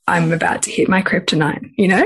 I'm 0.07 0.31
about 0.31 0.63
to 0.63 0.71
hit 0.71 0.89
my 0.89 1.01
kryptonite, 1.01 1.71
you 1.77 1.87
know? 1.87 2.05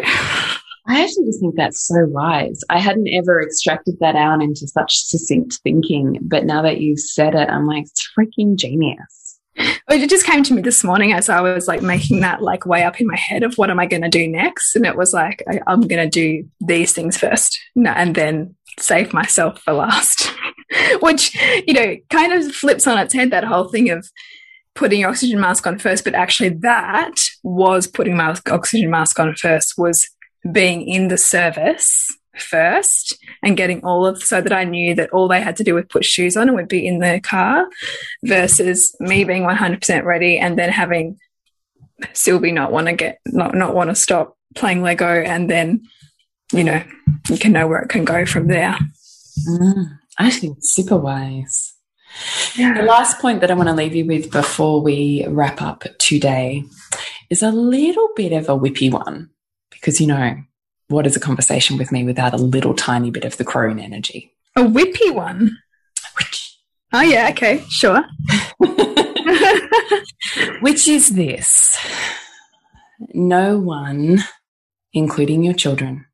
I 0.89 1.03
actually 1.03 1.25
just 1.25 1.41
think 1.41 1.55
that's 1.55 1.85
so 1.85 2.05
wise. 2.05 2.61
I 2.69 2.79
hadn't 2.79 3.09
ever 3.09 3.41
extracted 3.41 3.97
that 3.99 4.15
out 4.15 4.41
into 4.41 4.67
such 4.67 4.95
succinct 4.95 5.59
thinking, 5.61 6.17
but 6.21 6.45
now 6.45 6.61
that 6.61 6.79
you've 6.79 6.99
said 6.99 7.35
it, 7.35 7.49
I'm 7.49 7.65
like, 7.65 7.83
it's 7.83 8.09
freaking 8.17 8.55
genius. 8.55 9.26
It 9.89 10.09
just 10.09 10.25
came 10.25 10.43
to 10.43 10.53
me 10.53 10.61
this 10.61 10.83
morning 10.83 11.13
as 11.13 11.29
I 11.29 11.41
was 11.41 11.67
like 11.67 11.81
making 11.81 12.19
that 12.19 12.41
like 12.41 12.65
way 12.65 12.83
up 12.83 12.99
in 13.01 13.07
my 13.07 13.15
head 13.15 13.43
of 13.43 13.55
what 13.55 13.69
am 13.69 13.79
I 13.79 13.85
going 13.85 14.03
to 14.03 14.09
do 14.09 14.27
next, 14.27 14.75
and 14.75 14.85
it 14.85 14.95
was 14.95 15.13
like 15.13 15.41
I, 15.49 15.59
am 15.71 15.81
going 15.81 16.03
to 16.03 16.09
do 16.09 16.47
these 16.59 16.93
things 16.93 17.17
first, 17.17 17.57
and 17.75 18.13
then 18.13 18.55
save 18.79 19.13
myself 19.13 19.61
for 19.61 19.73
last, 19.73 20.31
which 21.01 21.33
you 21.65 21.73
know 21.73 21.95
kind 22.09 22.33
of 22.33 22.53
flips 22.53 22.85
on 22.85 22.99
its 22.99 23.13
head 23.13 23.31
that 23.31 23.43
whole 23.43 23.69
thing 23.69 23.89
of 23.89 24.07
putting 24.75 24.99
your 24.99 25.09
oxygen 25.09 25.39
mask 25.39 25.65
on 25.65 25.79
first, 25.79 26.03
but 26.03 26.13
actually 26.13 26.49
that 26.49 27.15
was 27.43 27.87
putting 27.87 28.15
my 28.15 28.35
oxygen 28.49 28.91
mask 28.91 29.19
on 29.19 29.33
first 29.35 29.73
was 29.77 30.07
being 30.51 30.87
in 30.87 31.07
the 31.07 31.17
service 31.17 32.15
first 32.39 33.17
and 33.43 33.57
getting 33.57 33.83
all 33.83 34.05
of 34.05 34.21
so 34.21 34.41
that 34.41 34.53
I 34.53 34.63
knew 34.63 34.95
that 34.95 35.09
all 35.11 35.27
they 35.27 35.41
had 35.41 35.55
to 35.57 35.63
do 35.63 35.75
was 35.75 35.85
put 35.89 36.05
shoes 36.05 36.37
on 36.37 36.47
and 36.47 36.55
would 36.55 36.67
be 36.67 36.85
in 36.85 36.99
the 36.99 37.19
car 37.21 37.67
versus 38.23 38.95
me 38.99 39.23
being 39.23 39.43
100% 39.43 40.03
ready 40.03 40.37
and 40.37 40.57
then 40.57 40.69
having 40.69 41.17
Sylvie 42.13 42.51
not 42.51 42.71
want 42.71 42.87
to 42.87 42.93
get 42.93 43.19
not 43.25 43.55
not 43.55 43.73
want 43.73 43.89
to 43.89 43.95
stop 43.95 44.37
playing 44.55 44.83
Lego 44.83 45.07
and 45.07 45.49
then 45.49 45.81
you 46.53 46.63
know 46.63 46.83
you 47.29 47.37
can 47.37 47.51
know 47.51 47.67
where 47.67 47.81
it 47.81 47.89
can 47.89 48.05
go 48.05 48.25
from 48.25 48.47
there. 48.47 48.77
Mm, 49.47 49.97
I 50.17 50.29
think 50.29 50.59
super 50.61 50.97
wise. 50.97 51.73
Yeah. 52.55 52.73
The 52.73 52.83
last 52.83 53.19
point 53.19 53.41
that 53.41 53.51
I 53.51 53.53
want 53.53 53.69
to 53.69 53.75
leave 53.75 53.95
you 53.95 54.05
with 54.05 54.31
before 54.31 54.81
we 54.81 55.25
wrap 55.27 55.61
up 55.61 55.83
today 55.99 56.63
is 57.29 57.43
a 57.43 57.51
little 57.51 58.09
bit 58.15 58.33
of 58.33 58.49
a 58.49 58.57
whippy 58.57 58.91
one 58.91 59.29
because, 59.69 60.01
you 60.01 60.07
know, 60.07 60.35
what 60.89 61.07
is 61.07 61.15
a 61.15 61.19
conversation 61.19 61.77
with 61.77 61.91
me 61.91 62.03
without 62.03 62.33
a 62.33 62.37
little 62.37 62.73
tiny 62.73 63.11
bit 63.11 63.25
of 63.25 63.37
the 63.37 63.43
crone 63.43 63.79
energy? 63.79 64.33
A 64.55 64.61
whippy 64.61 65.13
one? 65.13 65.57
Oh, 66.93 67.01
yeah, 67.01 67.27
okay, 67.31 67.63
sure. 67.69 68.03
Which 70.61 70.87
is 70.87 71.15
this 71.15 71.77
no 73.13 73.57
one, 73.57 74.19
including 74.93 75.43
your 75.43 75.53
children, 75.53 76.05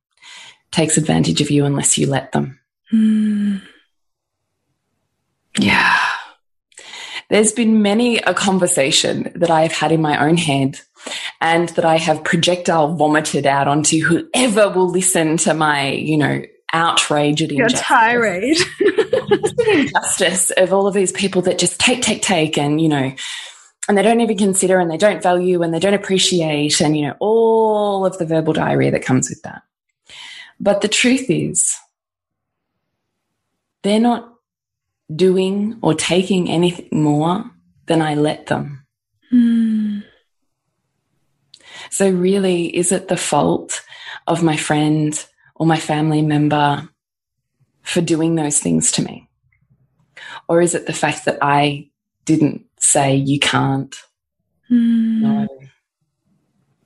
takes 0.71 0.97
advantage 0.97 1.41
of 1.41 1.51
you 1.51 1.65
unless 1.65 1.97
you 1.97 2.07
let 2.07 2.31
them. 2.31 2.59
Mm. 2.91 3.61
Yeah. 5.59 5.97
There's 7.29 7.51
been 7.51 7.81
many 7.81 8.17
a 8.17 8.33
conversation 8.33 9.31
that 9.35 9.49
I 9.49 9.61
have 9.61 9.71
had 9.71 9.91
in 9.91 10.01
my 10.01 10.25
own 10.25 10.37
head 10.37 10.79
and 11.41 11.69
that 11.69 11.85
I 11.85 11.97
have 11.97 12.23
projectile 12.23 12.95
vomited 12.95 13.45
out 13.45 13.67
onto 13.67 13.99
whoever 13.99 14.69
will 14.69 14.89
listen 14.89 15.37
to 15.37 15.53
my, 15.53 15.91
you 15.91 16.17
know, 16.17 16.41
outrage 16.71 17.41
at 17.41 17.51
Your 17.51 17.69
tirade. 17.69 18.57
injustice 19.67 20.51
of 20.51 20.73
all 20.73 20.87
of 20.87 20.93
these 20.93 21.11
people 21.11 21.41
that 21.43 21.59
just 21.59 21.79
take, 21.79 22.01
take, 22.01 22.21
take 22.21 22.57
and, 22.57 22.81
you 22.81 22.89
know, 22.89 23.13
and 23.87 23.97
they 23.97 24.01
don't 24.01 24.21
even 24.21 24.37
consider 24.37 24.79
and 24.79 24.89
they 24.89 24.97
don't 24.97 25.21
value 25.21 25.61
and 25.61 25.73
they 25.73 25.79
don't 25.79 25.93
appreciate 25.93 26.79
and, 26.81 26.97
you 26.97 27.05
know, 27.05 27.15
all 27.19 28.05
of 28.05 28.17
the 28.17 28.25
verbal 28.25 28.53
diarrhea 28.53 28.91
that 28.91 29.03
comes 29.03 29.29
with 29.29 29.41
that. 29.43 29.63
But 30.59 30.81
the 30.81 30.87
truth 30.87 31.29
is, 31.29 31.75
they're 33.81 33.99
not 33.99 34.33
doing 35.13 35.77
or 35.81 35.93
taking 35.93 36.49
anything 36.49 36.87
more 36.91 37.43
than 37.85 38.01
I 38.01 38.15
let 38.15 38.47
them. 38.47 38.85
Mm. 39.31 40.03
So, 41.93 42.09
really, 42.09 42.75
is 42.75 42.91
it 42.91 43.07
the 43.07 43.15
fault 43.15 43.85
of 44.25 44.41
my 44.41 44.57
friend 44.57 45.13
or 45.53 45.67
my 45.67 45.77
family 45.77 46.23
member 46.23 46.89
for 47.83 48.01
doing 48.01 48.33
those 48.33 48.57
things 48.57 48.91
to 48.93 49.03
me? 49.03 49.29
Or 50.47 50.59
is 50.59 50.73
it 50.73 50.87
the 50.87 50.93
fact 50.93 51.25
that 51.25 51.37
I 51.39 51.91
didn't 52.25 52.65
say 52.79 53.15
you 53.15 53.39
can't? 53.39 53.95
Mm. 54.71 55.21
No. 55.21 55.47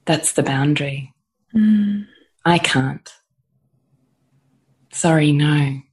That's 0.04 0.34
the 0.34 0.44
boundary. 0.44 1.14
Mm. 1.56 2.06
I 2.44 2.58
can't. 2.58 3.10
Sorry, 4.92 5.32
no. 5.32 5.84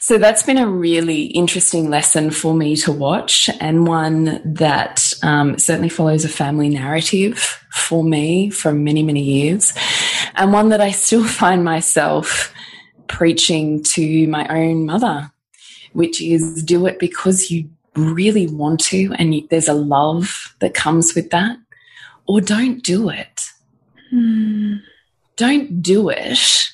So 0.00 0.16
that's 0.16 0.42
been 0.42 0.58
a 0.58 0.66
really 0.66 1.26
interesting 1.26 1.90
lesson 1.90 2.30
for 2.30 2.54
me 2.54 2.76
to 2.76 2.92
watch, 2.92 3.48
and 3.60 3.86
one 3.86 4.40
that 4.54 5.11
um, 5.22 5.58
certainly 5.58 5.88
follows 5.88 6.24
a 6.24 6.28
family 6.28 6.68
narrative 6.68 7.38
for 7.70 8.04
me 8.04 8.50
for 8.50 8.72
many, 8.72 9.02
many 9.02 9.22
years, 9.22 9.72
and 10.34 10.52
one 10.52 10.68
that 10.70 10.80
I 10.80 10.90
still 10.90 11.24
find 11.40 11.64
myself 11.64 12.52
preaching 13.06 13.82
to 13.82 14.26
my 14.28 14.46
own 14.48 14.86
mother, 14.86 15.30
which 15.92 16.20
is 16.20 16.62
do 16.62 16.86
it 16.86 16.98
because 16.98 17.50
you 17.50 17.70
really 17.94 18.46
want 18.46 18.80
to, 18.80 19.14
and 19.18 19.34
you, 19.34 19.46
there's 19.50 19.68
a 19.68 19.74
love 19.74 20.54
that 20.60 20.74
comes 20.74 21.14
with 21.14 21.30
that, 21.30 21.56
or 22.26 22.40
don't 22.40 22.82
do 22.82 23.08
it. 23.08 23.40
Mm. 24.12 24.80
Don't 25.36 25.82
do 25.82 26.08
it 26.08 26.72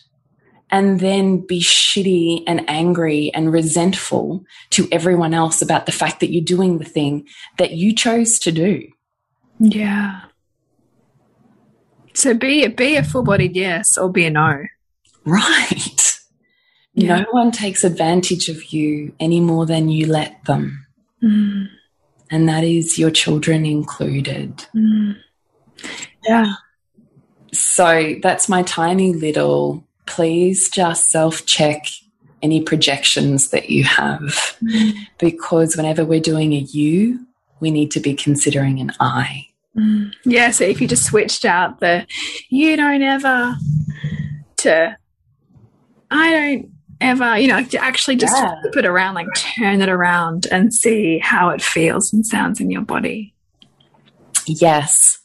and 0.70 1.00
then 1.00 1.46
be 1.46 1.60
shitty 1.60 2.42
and 2.46 2.68
angry 2.68 3.30
and 3.34 3.52
resentful 3.52 4.44
to 4.70 4.88
everyone 4.92 5.34
else 5.34 5.62
about 5.62 5.86
the 5.86 5.92
fact 5.92 6.20
that 6.20 6.32
you're 6.32 6.44
doing 6.44 6.78
the 6.78 6.84
thing 6.84 7.26
that 7.56 7.72
you 7.72 7.94
chose 7.94 8.38
to 8.40 8.52
do. 8.52 8.86
Yeah. 9.58 10.22
So 12.14 12.34
be 12.34 12.64
a, 12.64 12.70
be 12.70 12.96
a 12.96 13.02
full 13.02 13.22
bodied 13.22 13.56
yes 13.56 13.96
or 13.96 14.10
be 14.10 14.26
a 14.26 14.30
no. 14.30 14.64
Right. 15.24 16.18
Yeah. 16.94 17.20
No 17.20 17.26
one 17.30 17.52
takes 17.52 17.84
advantage 17.84 18.48
of 18.48 18.72
you 18.72 19.14
any 19.20 19.40
more 19.40 19.66
than 19.66 19.88
you 19.88 20.06
let 20.06 20.44
them. 20.44 20.86
Mm. 21.22 21.68
And 22.30 22.48
that 22.48 22.64
is 22.64 22.98
your 22.98 23.10
children 23.10 23.64
included. 23.64 24.64
Mm. 24.74 25.16
Yeah. 26.24 26.54
So 27.52 28.16
that's 28.22 28.48
my 28.48 28.62
tiny 28.62 29.12
little 29.12 29.87
please 30.08 30.68
just 30.70 31.10
self 31.10 31.44
check 31.46 31.86
any 32.42 32.62
projections 32.62 33.50
that 33.50 33.68
you 33.70 33.84
have 33.84 34.56
mm. 34.62 34.92
because 35.18 35.76
whenever 35.76 36.04
we're 36.04 36.20
doing 36.20 36.52
a 36.52 36.58
you, 36.58 37.26
we 37.60 37.70
need 37.70 37.90
to 37.90 38.00
be 38.00 38.14
considering 38.14 38.80
an 38.80 38.92
I. 39.00 39.46
Mm. 39.76 40.12
Yeah, 40.24 40.50
so 40.50 40.64
if 40.64 40.80
you 40.80 40.88
just 40.88 41.04
switched 41.04 41.44
out 41.44 41.80
the 41.80 42.06
you 42.48 42.76
don't 42.76 43.02
ever 43.02 43.56
to 44.58 44.96
I 46.10 46.30
don't 46.32 46.70
ever, 47.00 47.38
you 47.38 47.48
know, 47.48 47.62
to 47.62 47.78
actually 47.78 48.16
just 48.16 48.36
yeah. 48.36 48.54
flip 48.60 48.76
it 48.76 48.86
around, 48.86 49.14
like 49.14 49.28
turn 49.34 49.82
it 49.82 49.88
around 49.88 50.46
and 50.50 50.72
see 50.72 51.18
how 51.18 51.50
it 51.50 51.62
feels 51.62 52.12
and 52.12 52.26
sounds 52.26 52.60
in 52.60 52.70
your 52.70 52.82
body. 52.82 53.34
Yes. 54.46 55.18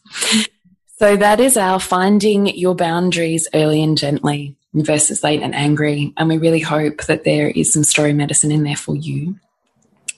So 1.04 1.18
that 1.18 1.42
is 1.42 1.58
our 1.58 1.82
finding 1.82 2.48
your 2.48 2.76
boundaries 2.76 3.50
early 3.54 3.84
and 3.84 3.98
gently 3.98 4.56
versus 4.74 5.22
late 5.22 5.42
and 5.42 5.54
angry. 5.54 6.14
And 6.16 6.30
we 6.30 6.38
really 6.38 6.62
hope 6.62 7.08
that 7.08 7.26
there 7.26 7.50
is 7.50 7.74
some 7.74 7.84
story 7.84 8.14
medicine 8.14 8.54
in 8.54 8.64
there 8.64 8.78
for 8.78 8.96
you. 8.96 9.38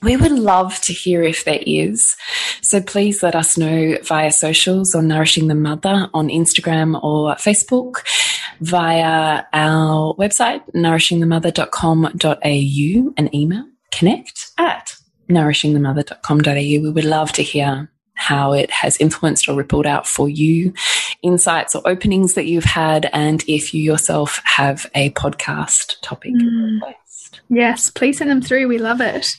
We 0.00 0.16
would 0.16 0.30
love 0.30 0.80
to 0.82 0.92
hear 0.92 1.24
if 1.24 1.44
there 1.44 1.58
is. 1.66 2.16
So 2.60 2.80
please 2.80 3.20
let 3.24 3.34
us 3.34 3.58
know 3.58 3.96
via 4.04 4.30
socials 4.30 4.94
or 4.94 5.02
Nourishing 5.02 5.48
the 5.48 5.56
Mother 5.56 6.08
on 6.14 6.28
Instagram 6.28 7.02
or 7.02 7.34
Facebook, 7.34 8.06
via 8.60 9.42
our 9.52 10.14
website, 10.14 10.72
nourishingthemother.com.au, 10.72 13.14
and 13.16 13.34
email 13.34 13.64
connect 13.90 14.52
at 14.56 14.94
nourishingthemother.com.au. 15.28 16.52
We 16.52 16.90
would 16.90 17.04
love 17.04 17.32
to 17.32 17.42
hear 17.42 17.90
how 18.16 18.52
it 18.52 18.70
has 18.70 18.96
influenced 18.98 19.48
or 19.48 19.54
rippled 19.54 19.86
out 19.86 20.06
for 20.06 20.28
you, 20.28 20.72
insights 21.22 21.74
or 21.74 21.82
openings 21.86 22.34
that 22.34 22.46
you've 22.46 22.64
had, 22.64 23.08
and 23.12 23.44
if 23.46 23.72
you 23.72 23.82
yourself 23.82 24.40
have 24.44 24.90
a 24.94 25.10
podcast 25.10 26.00
topic 26.02 26.34
mm. 26.34 26.74
request. 26.74 27.40
Yes, 27.48 27.90
please 27.90 28.18
send 28.18 28.30
them 28.30 28.42
through. 28.42 28.68
We 28.68 28.78
love 28.78 29.00
it. 29.00 29.36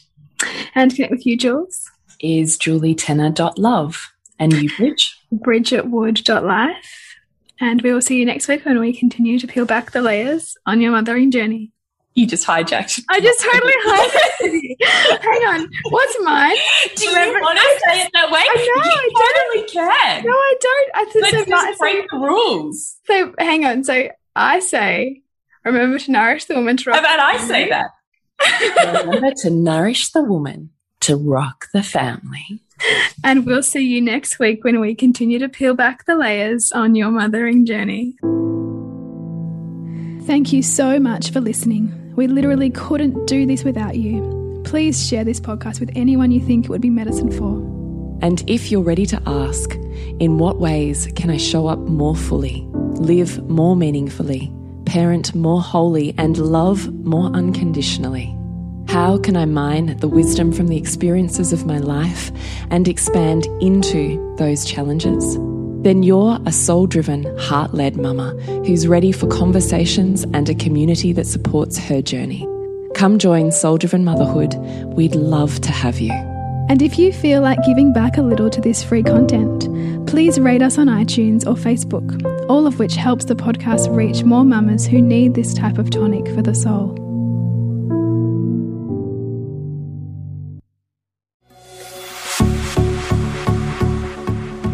And 0.75 0.95
connect 0.95 1.11
with 1.11 1.25
you, 1.25 1.37
Jules. 1.37 1.89
Is 2.19 2.57
julietenner.love. 2.57 4.13
And 4.39 4.53
you, 4.53 4.75
Bridge? 4.77 5.19
bridgetwood.life. 5.33 7.15
And 7.59 7.81
we 7.81 7.91
will 7.91 8.01
see 8.01 8.19
you 8.19 8.25
next 8.25 8.47
week 8.47 8.65
when 8.65 8.79
we 8.79 8.93
continue 8.93 9.39
to 9.39 9.47
peel 9.47 9.65
back 9.65 9.91
the 9.91 10.01
layers 10.01 10.55
on 10.65 10.79
your 10.79 10.91
mothering 10.91 11.31
journey. 11.31 11.71
You 12.17 12.25
just 12.25 12.47
hijacked. 12.47 13.03
I 13.11 13.19
just 13.19 13.39
totally 13.41 13.73
hijacked 13.85 15.21
Hang 15.21 15.61
on. 15.61 15.69
What's 15.91 16.17
mine. 16.23 16.55
Do 16.95 17.05
you 17.05 17.13
Remember, 17.13 17.41
want 17.41 17.59
to 17.59 17.79
say 17.85 18.01
it 18.01 18.09
that 18.11 18.31
way? 18.31 18.39
I 18.39 18.55
know, 18.55 18.91
you 18.91 18.91
I 18.91 19.53
totally 19.53 19.67
can. 19.71 20.25
No, 20.25 20.31
I 20.31 20.55
don't. 20.59 20.89
I 20.95 21.05
think 21.11 21.27
so. 21.27 21.45
Just 21.45 21.79
break 21.79 22.09
the 22.09 22.17
rules. 22.17 22.97
So 23.05 23.35
hang 23.37 23.65
on. 23.65 23.83
So 23.83 24.09
I 24.35 24.61
say, 24.61 25.21
remember 25.63 25.99
to 25.99 26.11
nourish 26.11 26.45
the 26.45 26.55
woman 26.55 26.77
to 26.77 26.89
rock. 26.89 26.95
How 26.95 27.01
about 27.01 27.19
I 27.19 27.37
say 27.37 27.69
that? 27.69 29.05
remember 29.05 29.33
to 29.43 29.51
nourish 29.51 30.09
the 30.09 30.23
woman 30.23 30.71
to 31.01 31.17
rock 31.17 31.67
the 31.71 31.83
family. 31.83 32.63
And 33.23 33.45
we'll 33.45 33.61
see 33.61 33.85
you 33.85 34.01
next 34.01 34.39
week 34.39 34.63
when 34.63 34.79
we 34.79 34.95
continue 34.95 35.37
to 35.37 35.49
peel 35.49 35.75
back 35.75 36.05
the 36.05 36.15
layers 36.15 36.71
on 36.71 36.95
your 36.95 37.11
mothering 37.11 37.67
journey. 37.67 38.17
Thank 40.25 40.51
you 40.51 40.63
so 40.63 40.99
much 40.99 41.29
for 41.29 41.41
listening. 41.41 42.06
We 42.17 42.25
literally 42.25 42.71
couldn't 42.71 43.27
do 43.27 43.45
this 43.45 43.63
without 43.63 43.95
you. 43.95 44.61
Please 44.65 45.07
share 45.07 45.23
this 45.23 45.39
podcast 45.39 45.79
with 45.79 45.91
anyone 45.95 46.31
you 46.31 46.41
think 46.41 46.65
it 46.65 46.69
would 46.69 46.81
be 46.81 46.89
medicine 46.89 47.31
for. 47.31 47.59
And 48.25 48.43
if 48.49 48.71
you're 48.71 48.81
ready 48.81 49.05
to 49.05 49.21
ask, 49.27 49.75
in 50.19 50.39
what 50.39 50.57
ways 50.57 51.07
can 51.15 51.29
I 51.29 51.37
show 51.37 51.67
up 51.67 51.77
more 51.77 52.15
fully, 52.15 52.67
live 52.73 53.47
more 53.47 53.75
meaningfully, 53.75 54.51
parent 54.85 55.35
more 55.35 55.61
wholly, 55.61 56.15
and 56.17 56.39
love 56.39 56.91
more 57.05 57.27
unconditionally? 57.27 58.35
How 58.87 59.19
can 59.19 59.37
I 59.37 59.45
mine 59.45 59.95
the 59.97 60.07
wisdom 60.07 60.51
from 60.51 60.69
the 60.69 60.77
experiences 60.77 61.53
of 61.53 61.67
my 61.67 61.77
life 61.77 62.31
and 62.71 62.87
expand 62.87 63.45
into 63.61 64.35
those 64.39 64.65
challenges? 64.65 65.37
Then 65.83 66.03
you're 66.03 66.39
a 66.45 66.51
soul 66.51 66.87
driven, 66.87 67.23
heart 67.37 67.73
led 67.73 67.97
mama 67.97 68.31
who's 68.65 68.87
ready 68.87 69.11
for 69.11 69.27
conversations 69.27 70.23
and 70.33 70.49
a 70.49 70.55
community 70.55 71.13
that 71.13 71.27
supports 71.27 71.77
her 71.77 72.01
journey. 72.01 72.47
Come 72.95 73.19
join 73.19 73.51
Soul 73.51 73.77
Driven 73.77 74.03
Motherhood. 74.03 74.55
We'd 74.95 75.15
love 75.15 75.61
to 75.61 75.71
have 75.71 75.99
you. 75.99 76.11
And 76.69 76.81
if 76.81 76.99
you 76.99 77.13
feel 77.13 77.41
like 77.41 77.59
giving 77.65 77.93
back 77.93 78.17
a 78.17 78.21
little 78.21 78.49
to 78.49 78.59
this 78.59 78.83
free 78.83 79.03
content, 79.03 79.67
please 80.07 80.39
rate 80.39 80.61
us 80.61 80.77
on 80.77 80.87
iTunes 80.87 81.45
or 81.45 81.53
Facebook, 81.53 82.49
all 82.49 82.67
of 82.67 82.79
which 82.79 82.95
helps 82.95 83.25
the 83.25 83.35
podcast 83.35 83.95
reach 83.95 84.23
more 84.23 84.43
mamas 84.43 84.85
who 84.85 85.01
need 85.01 85.35
this 85.35 85.53
type 85.53 85.77
of 85.77 85.89
tonic 85.89 86.27
for 86.35 86.41
the 86.41 86.55
soul. 86.55 87.06